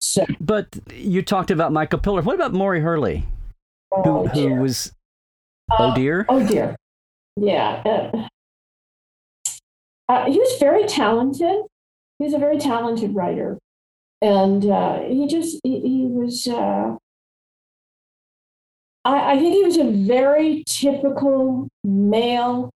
So, 0.00 0.26
but 0.40 0.76
you 0.92 1.22
talked 1.22 1.50
about 1.50 1.72
Michael 1.72 2.00
Piller. 2.00 2.22
What 2.22 2.34
about 2.34 2.52
Maury 2.52 2.80
Hurley? 2.80 3.24
Oh, 3.92 4.26
who, 4.26 4.48
who 4.48 4.54
was? 4.56 4.92
Uh, 5.70 5.76
oh 5.78 5.94
dear. 5.94 6.26
Oh 6.28 6.46
dear. 6.46 6.76
Yeah. 7.36 7.82
Uh, 7.84 8.28
uh, 10.08 10.30
he 10.30 10.38
was 10.38 10.56
very 10.58 10.86
talented. 10.86 11.62
He 12.18 12.24
was 12.24 12.34
a 12.34 12.38
very 12.38 12.58
talented 12.58 13.14
writer 13.14 13.58
and 14.22 14.64
uh, 14.64 15.00
he 15.00 15.26
just 15.26 15.60
he, 15.62 15.80
he 15.80 16.06
was 16.06 16.46
uh, 16.46 16.96
I, 19.04 19.32
I, 19.32 19.38
think 19.38 19.54
he 19.54 19.64
was 19.64 19.76
a 19.76 19.90
very 20.06 20.64
typical 20.66 21.68
male 21.84 22.70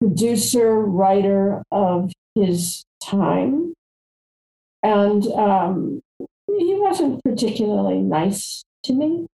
producer 0.00 0.80
writer 0.80 1.62
of 1.70 2.12
his 2.34 2.84
time 3.02 3.74
and 4.82 5.26
um, 5.28 6.00
he 6.46 6.74
wasn't 6.74 7.22
particularly 7.24 8.00
nice 8.00 8.62
to 8.84 8.92
me 8.92 9.26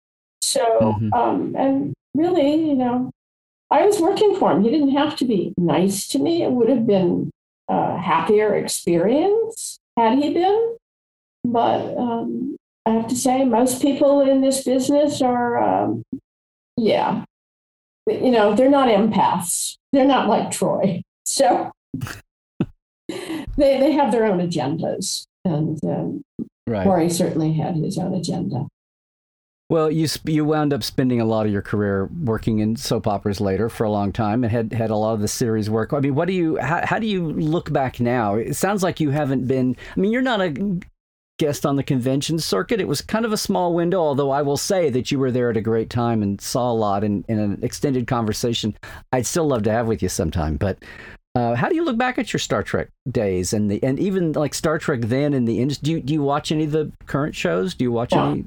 so 0.40 0.64
mm-hmm. 0.81 1.12
um, 1.12 1.55
and 1.57 1.94
really 2.14 2.68
you 2.68 2.75
know 2.75 3.11
i 3.72 3.85
was 3.85 3.98
working 4.00 4.37
for 4.37 4.52
him 4.52 4.62
he 4.62 4.70
didn't 4.70 4.96
have 4.96 5.16
to 5.16 5.24
be 5.24 5.52
nice 5.56 6.06
to 6.08 6.18
me 6.18 6.42
it 6.42 6.52
would 6.52 6.68
have 6.68 6.87
been 6.87 7.30
a 7.68 7.98
happier 7.98 8.54
experience 8.54 9.78
had 9.96 10.18
he 10.18 10.32
been 10.32 10.76
but 11.44 11.96
um, 11.98 12.56
I 12.87 12.90
have 12.90 13.08
to 13.08 13.16
say, 13.16 13.44
most 13.44 13.82
people 13.82 14.20
in 14.20 14.40
this 14.40 14.64
business 14.64 15.22
are, 15.22 15.58
um, 15.62 16.02
yeah, 16.76 17.24
you 18.06 18.30
know, 18.30 18.54
they're 18.54 18.70
not 18.70 18.88
empaths. 18.88 19.76
They're 19.92 20.04
not 20.04 20.28
like 20.28 20.50
Troi. 20.50 21.02
So 21.24 21.70
they, 23.08 23.78
they 23.78 23.92
have 23.92 24.11
their 24.11 24.26
own 24.26 24.38
agendas. 24.38 25.24
And 25.44 25.82
um, 25.85 26.22
right. 26.66 26.82
Corey 26.82 27.08
certainly 27.08 27.52
had 27.52 27.76
his 27.76 27.96
own 27.96 28.12
agenda. 28.12 28.66
Well, 29.72 29.90
you 29.90 30.06
you 30.24 30.44
wound 30.44 30.74
up 30.74 30.82
spending 30.82 31.22
a 31.22 31.24
lot 31.24 31.46
of 31.46 31.52
your 31.52 31.62
career 31.62 32.04
working 32.24 32.58
in 32.58 32.76
soap 32.76 33.06
operas 33.06 33.40
later 33.40 33.70
for 33.70 33.85
a 33.85 33.90
long 33.90 34.12
time, 34.12 34.44
and 34.44 34.52
had 34.52 34.70
had 34.74 34.90
a 34.90 34.96
lot 34.96 35.14
of 35.14 35.20
the 35.20 35.28
series 35.28 35.70
work. 35.70 35.94
I 35.94 36.00
mean, 36.00 36.14
what 36.14 36.28
do 36.28 36.35
you 36.35 36.58
how, 36.58 36.85
how 36.85 36.98
do 36.98 37.06
you 37.06 37.30
look 37.30 37.72
back 37.72 37.98
now? 37.98 38.35
It 38.35 38.52
sounds 38.54 38.82
like 38.82 39.00
you 39.00 39.08
haven't 39.08 39.46
been. 39.46 39.74
I 39.96 39.98
mean, 39.98 40.12
you're 40.12 40.20
not 40.20 40.42
a 40.42 40.78
guest 41.38 41.64
on 41.64 41.76
the 41.76 41.82
convention 41.82 42.38
circuit. 42.38 42.82
It 42.82 42.87
was 42.87 43.00
kind 43.00 43.24
of 43.24 43.32
a 43.32 43.38
small 43.38 43.72
window, 43.72 43.98
although 43.98 44.30
I 44.30 44.42
will 44.42 44.58
say 44.58 44.90
that 44.90 45.11
you 45.11 45.18
were 45.18 45.30
there 45.30 45.48
at 45.48 45.56
a 45.56 45.62
great 45.62 45.88
time 45.88 46.22
and 46.22 46.38
saw 46.38 46.70
a 46.70 46.74
lot 46.74 47.02
in, 47.02 47.24
in 47.26 47.38
an 47.38 47.58
extended 47.62 48.06
conversation 48.06 48.76
I'd 49.11 49.24
still 49.24 49.46
love 49.46 49.62
to 49.62 49.72
have 49.72 49.87
with 49.87 50.02
you 50.02 50.11
sometime. 50.11 50.58
But 50.58 50.85
uh, 51.35 51.54
how 51.54 51.70
do 51.70 51.76
you 51.76 51.85
look 51.87 51.96
back 51.96 52.18
at 52.18 52.30
your 52.30 52.40
Star 52.40 52.62
Trek 52.62 52.90
days 53.11 53.54
and 53.54 53.70
the 53.70 53.82
and 53.82 53.98
even 53.98 54.32
like 54.32 54.52
Star 54.52 54.78
Trek 54.78 55.00
then 55.00 55.32
in 55.32 55.46
the 55.46 55.61
industry? 55.61 55.82
Do 55.82 55.90
you, 55.92 56.00
do 56.02 56.12
you 56.12 56.22
watch 56.22 56.52
any 56.52 56.64
of 56.64 56.72
the 56.72 56.92
current 57.06 57.35
shows? 57.35 57.72
Do 57.72 57.85
you 57.85 57.90
watch 57.90 58.12
any 58.12 58.44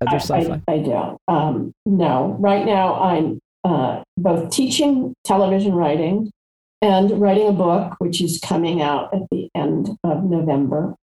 other 0.00 0.18
sci-fi? 0.18 0.60
I, 0.68 0.72
I 0.72 0.78
don't. 0.78 1.18
Um, 1.28 1.72
no, 1.86 2.36
right 2.38 2.64
now 2.64 3.00
I'm 3.00 3.38
uh, 3.64 4.02
both 4.16 4.50
teaching 4.50 5.14
television 5.24 5.74
writing 5.74 6.30
and 6.82 7.20
writing 7.20 7.48
a 7.48 7.52
book, 7.52 7.94
which 7.98 8.20
is 8.20 8.38
coming 8.38 8.82
out 8.82 9.12
at 9.14 9.22
the 9.30 9.48
end 9.54 9.90
of 10.04 10.24
November. 10.24 10.94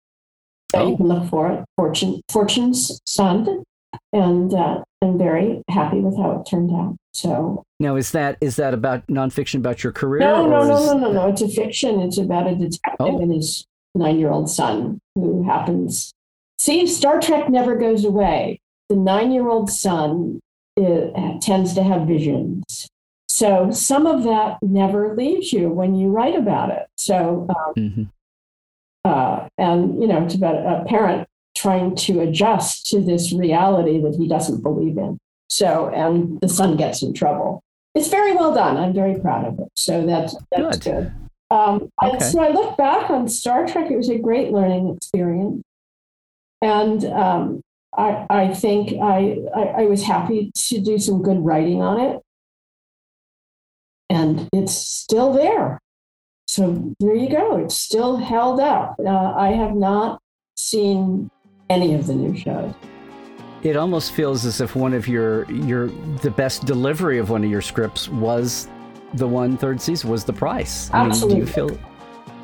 So 0.73 0.81
oh. 0.81 0.91
you 0.91 0.97
can 0.97 1.09
look 1.09 1.29
for 1.29 1.51
it, 1.51 1.65
Fortune, 1.77 2.21
Fortune's 2.29 3.01
Son, 3.07 3.65
and 4.13 4.55
uh, 4.55 4.83
I'm 5.03 5.19
very 5.19 5.63
happy 5.69 5.99
with 6.01 6.17
how 6.17 6.41
it 6.41 6.49
turned 6.49 6.71
out. 6.71 6.97
So 7.13 7.65
now, 7.81 7.97
is 7.97 8.13
that 8.13 8.37
is 8.41 8.57
that 8.57 8.73
about 8.73 9.07
nonfiction 9.09 9.57
about 9.57 9.83
your 9.83 9.93
career? 9.93 10.21
No, 10.21 10.47
no, 10.47 10.63
no, 10.63 10.77
is... 10.77 10.87
no, 10.87 10.99
no, 10.99 11.13
no. 11.13 11.29
It's 11.29 11.43
a 11.43 11.49
fiction. 11.49 12.01
It's 12.01 12.19
about 12.19 12.47
a 12.47 12.55
detective 12.55 12.97
oh. 13.01 13.21
and 13.21 13.33
his 13.33 13.67
nine-year-old 13.95 14.49
son 14.49 15.01
who 15.17 15.43
happens. 15.43 16.13
See, 16.61 16.87
Star 16.87 17.23
Trek 17.23 17.49
never 17.49 17.75
goes 17.75 18.05
away. 18.05 18.61
The 18.91 18.95
nine-year-old 18.97 19.71
son 19.71 20.41
is, 20.77 21.11
uh, 21.17 21.39
tends 21.41 21.73
to 21.73 21.83
have 21.83 22.07
visions. 22.07 22.87
So 23.29 23.71
some 23.71 24.07
of 24.07 24.25
that 24.25 24.59
never 24.61 25.17
leaves 25.17 25.55
you 25.55 25.71
when 25.71 25.95
you 25.95 26.09
write 26.09 26.37
about 26.37 26.69
it. 26.69 26.87
So 26.97 27.47
um, 27.49 27.75
mm-hmm. 27.79 28.03
Uh, 29.07 29.49
and, 29.57 30.03
you 30.03 30.07
know, 30.07 30.23
it's 30.23 30.35
about 30.35 30.57
a 30.57 30.85
parent 30.85 31.27
trying 31.55 31.97
to 31.97 32.21
adjust 32.21 32.85
to 32.91 33.01
this 33.01 33.33
reality 33.33 33.99
that 34.03 34.17
he 34.17 34.29
doesn't 34.29 34.63
believe 34.63 34.99
in. 34.99 35.17
So, 35.49 35.89
and 35.89 36.39
the 36.43 36.49
son 36.51 36.77
gets 36.77 37.03
in 37.03 37.15
trouble. 37.15 37.63
It's 37.95 38.09
very 38.09 38.35
well 38.35 38.53
done. 38.53 38.77
I'm 38.77 38.93
very 38.93 39.19
proud 39.19 39.47
of 39.47 39.59
it. 39.61 39.69
So 39.77 40.05
that's, 40.05 40.37
that's 40.53 40.77
good. 40.77 40.93
good. 40.93 41.57
Um, 41.57 41.91
okay. 42.03 42.13
And 42.13 42.23
so 42.23 42.43
I 42.43 42.51
look 42.51 42.77
back 42.77 43.09
on 43.09 43.29
Star 43.29 43.67
Trek. 43.67 43.91
It 43.91 43.97
was 43.97 44.11
a 44.11 44.19
great 44.19 44.53
learning 44.53 44.95
experience. 44.95 45.63
And 46.63 47.05
um, 47.07 47.63
I, 47.97 48.27
I 48.31 48.55
think 48.55 49.01
I, 49.01 49.39
I, 49.55 49.63
I 49.63 49.87
was 49.87 50.03
happy 50.03 50.53
to 50.55 50.81
do 50.81 50.99
some 50.99 51.23
good 51.23 51.39
writing 51.39 51.83
on 51.83 52.01
it. 52.01 52.21
And 54.09 54.49
it's 54.53 54.73
still 54.73 55.33
there. 55.33 55.81
So 56.49 56.95
there 56.99 57.15
you 57.15 57.31
go. 57.31 57.59
It's 57.59 57.77
still 57.77 58.17
held 58.17 58.61
up. 58.61 58.97
Uh, 58.99 59.35
I 59.37 59.53
have 59.53 59.75
not 59.75 60.21
seen 60.57 61.31
any 61.69 61.95
of 61.95 62.07
the 62.09 62.15
new 62.15 62.37
shows. 62.37 62.75
It 63.63 63.77
almost 63.77 64.13
feels 64.13 64.45
as 64.45 64.61
if 64.61 64.75
one 64.75 64.95
of 64.95 65.07
your 65.07 65.51
your 65.51 65.89
the 66.23 66.31
best 66.31 66.65
delivery 66.65 67.19
of 67.19 67.31
one 67.31 67.45
of 67.45 67.51
your 67.51 67.61
scripts 67.61 68.09
was 68.09 68.69
the 69.15 69.29
one 69.29 69.57
third 69.57 69.81
season 69.81 70.11
was 70.11 70.25
the 70.25 70.33
price. 70.33 70.91
I 70.93 71.05
Absolutely. 71.05 71.43
Mean, 71.43 71.45
do 71.45 71.51
you 71.51 71.69
feel? 71.69 71.90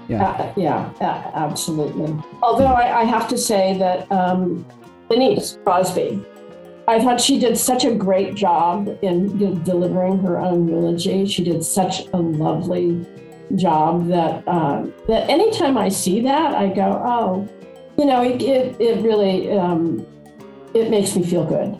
Yeah. 0.08 0.24
Uh, 0.24 0.52
yeah, 0.56 0.92
uh, 1.00 1.30
absolutely. 1.34 2.16
Although 2.42 2.66
I, 2.66 3.00
I, 3.00 3.04
have 3.04 3.26
to 3.28 3.36
say 3.38 3.76
that 3.78 4.10
um, 4.12 4.64
Denise 5.10 5.58
Crosby, 5.64 6.24
I 6.86 7.00
thought 7.00 7.20
she 7.20 7.38
did 7.40 7.58
such 7.58 7.84
a 7.84 7.92
great 7.92 8.34
job 8.34 8.96
in 9.02 9.36
delivering 9.64 10.18
her 10.18 10.38
own 10.38 10.68
eulogy. 10.68 11.26
She 11.26 11.42
did 11.42 11.64
such 11.64 12.06
a 12.12 12.18
lovely 12.18 13.04
job 13.56 14.08
that 14.08 14.46
uh, 14.46 14.86
that 15.08 15.28
anytime 15.28 15.76
I 15.76 15.88
see 15.88 16.20
that, 16.22 16.54
I 16.54 16.68
go, 16.68 17.02
oh, 17.04 17.48
you 17.98 18.04
know, 18.04 18.22
it 18.22 18.40
it, 18.42 18.80
it 18.80 19.02
really 19.02 19.50
um, 19.52 20.06
it 20.74 20.90
makes 20.90 21.16
me 21.16 21.24
feel 21.24 21.44
good 21.44 21.78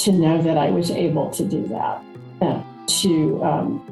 to 0.00 0.12
know 0.12 0.42
that 0.42 0.58
I 0.58 0.70
was 0.70 0.90
able 0.90 1.30
to 1.30 1.44
do 1.44 1.66
that 1.68 2.02
and 2.40 2.64
to 2.88 3.42
um, 3.44 3.91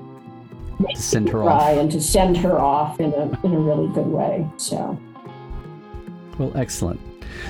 send 0.95 1.29
her 1.29 1.43
off. 1.43 1.63
and 1.63 1.91
to 1.91 2.01
send 2.01 2.37
her 2.39 2.59
off 2.59 3.01
in 3.01 3.13
a 3.13 3.41
in 3.45 3.55
a 3.55 3.59
really 3.59 3.89
good 3.89 4.07
way. 4.07 4.47
So, 4.57 4.99
well, 6.39 6.53
excellent. 6.55 7.01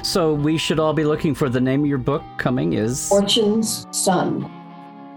So 0.02 0.34
we 0.34 0.58
should 0.58 0.78
all 0.78 0.92
be 0.92 1.04
looking 1.04 1.34
for 1.34 1.48
the 1.48 1.60
name 1.60 1.82
of 1.82 1.86
your 1.86 1.98
book 1.98 2.22
coming 2.38 2.74
is 2.74 3.08
Fortune's 3.08 3.86
Son. 3.90 4.50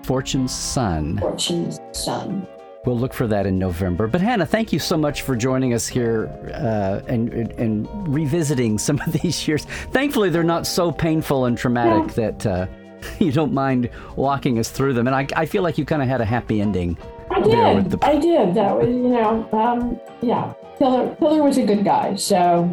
Fortune's 0.04 0.54
Son. 0.54 1.18
Fortune's 1.20 1.80
Son. 1.92 2.48
We'll 2.86 3.00
look 3.00 3.14
for 3.14 3.28
that 3.28 3.46
in 3.46 3.58
November. 3.58 4.08
But 4.08 4.20
Hannah, 4.20 4.46
thank 4.46 4.74
you 4.74 4.80
so 4.80 4.98
much 4.98 5.22
for 5.22 5.38
joining 5.38 5.74
us 5.74 5.88
here 5.88 6.28
uh, 6.54 7.00
and, 7.08 7.32
and 7.34 7.88
revisiting 8.14 8.78
some 8.78 9.00
of 9.00 9.14
these 9.22 9.48
years. 9.48 9.64
Thankfully, 9.92 10.30
they're 10.30 10.44
not 10.44 10.68
so 10.68 10.92
painful 10.92 11.46
and 11.46 11.58
traumatic 11.58 12.10
yeah. 12.18 12.32
that 12.32 12.46
uh, 12.46 12.66
you 13.20 13.32
don't 13.32 13.54
mind 13.54 13.90
walking 14.18 14.60
us 14.60 14.70
through 14.70 14.94
them. 14.94 15.08
And 15.08 15.16
I, 15.16 15.28
I 15.36 15.46
feel 15.46 15.64
like 15.64 15.78
you 15.78 15.86
kind 15.86 16.02
of 16.02 16.10
had 16.10 16.20
a 16.20 16.26
happy 16.26 16.60
ending. 16.60 16.98
I 17.30 17.42
did. 17.42 17.92
The... 17.92 18.06
I 18.06 18.20
did. 18.20 18.54
That 18.56 18.78
was, 18.78 18.88
you 18.88 19.10
know, 19.10 19.50
um, 19.52 20.00
yeah. 20.22 20.54
Piller, 20.78 21.16
Piller 21.16 21.44
was 21.44 21.58
a 21.58 21.66
good 21.66 21.84
guy. 21.84 22.16
So 22.16 22.70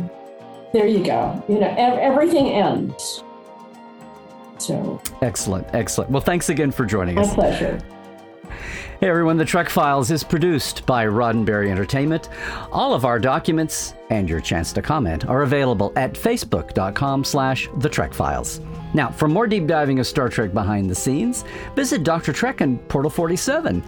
there 0.72 0.86
you 0.86 1.04
go. 1.04 1.42
You 1.48 1.60
know, 1.60 1.74
ev- 1.76 1.98
everything 1.98 2.48
ends. 2.48 3.22
So 4.58 5.00
excellent, 5.22 5.66
excellent. 5.72 6.10
Well, 6.10 6.20
thanks 6.20 6.48
again 6.48 6.70
for 6.70 6.84
joining 6.84 7.18
us. 7.18 7.28
My 7.28 7.34
pleasure. 7.34 7.80
Hey 9.00 9.08
everyone, 9.08 9.38
the 9.38 9.46
Trek 9.46 9.70
Files 9.70 10.10
is 10.10 10.22
produced 10.22 10.84
by 10.84 11.06
Roddenberry 11.06 11.70
Entertainment. 11.70 12.28
All 12.70 12.92
of 12.92 13.06
our 13.06 13.18
documents 13.18 13.94
and 14.10 14.28
your 14.28 14.42
chance 14.42 14.74
to 14.74 14.82
comment 14.82 15.24
are 15.24 15.40
available 15.40 15.90
at 15.96 16.12
facebook.com 16.12 17.24
slash 17.24 17.66
the 17.78 17.88
Trek 17.88 18.12
Files. 18.12 18.60
Now, 18.92 19.10
for 19.10 19.26
more 19.26 19.46
deep 19.46 19.66
diving 19.66 20.00
of 20.00 20.06
Star 20.06 20.28
Trek 20.28 20.52
behind 20.52 20.90
the 20.90 20.94
scenes, 20.94 21.44
visit 21.74 22.04
Dr. 22.04 22.34
Trek 22.34 22.60
and 22.60 22.86
Portal 22.88 23.10
47. 23.10 23.82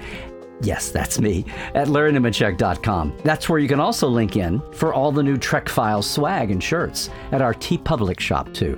Yes, 0.63 0.91
that's 0.91 1.21
me, 1.21 1.45
at 1.75 1.89
larrynemecek.com. 1.89 3.19
That's 3.25 3.49
where 3.49 3.59
you 3.59 3.69
can 3.69 3.81
also 3.81 4.09
link 4.09 4.37
in 4.37 4.63
for 4.73 4.95
all 4.95 5.11
the 5.11 5.23
new 5.23 5.37
Trek 5.37 5.69
Files 5.69 6.09
swag 6.09 6.51
and 6.51 6.63
shirts 6.63 7.11
at 7.33 7.43
our 7.43 7.53
TeePublic 7.53 8.21
shop, 8.21 8.53
too. 8.55 8.77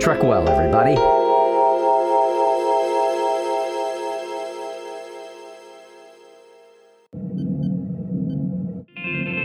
Trek 0.00 0.22
well, 0.22 0.48
everybody. 0.48 0.96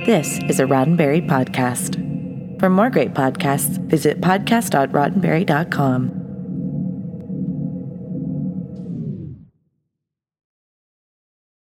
This 0.06 0.40
is 0.50 0.60
a 0.60 0.66
Roddenberry 0.66 1.26
podcast. 1.28 1.96
For 2.60 2.70
more 2.70 2.90
great 2.90 3.14
podcasts, 3.14 3.78
visit 3.88 4.20
podcast.roddenberry.com. 4.20 6.21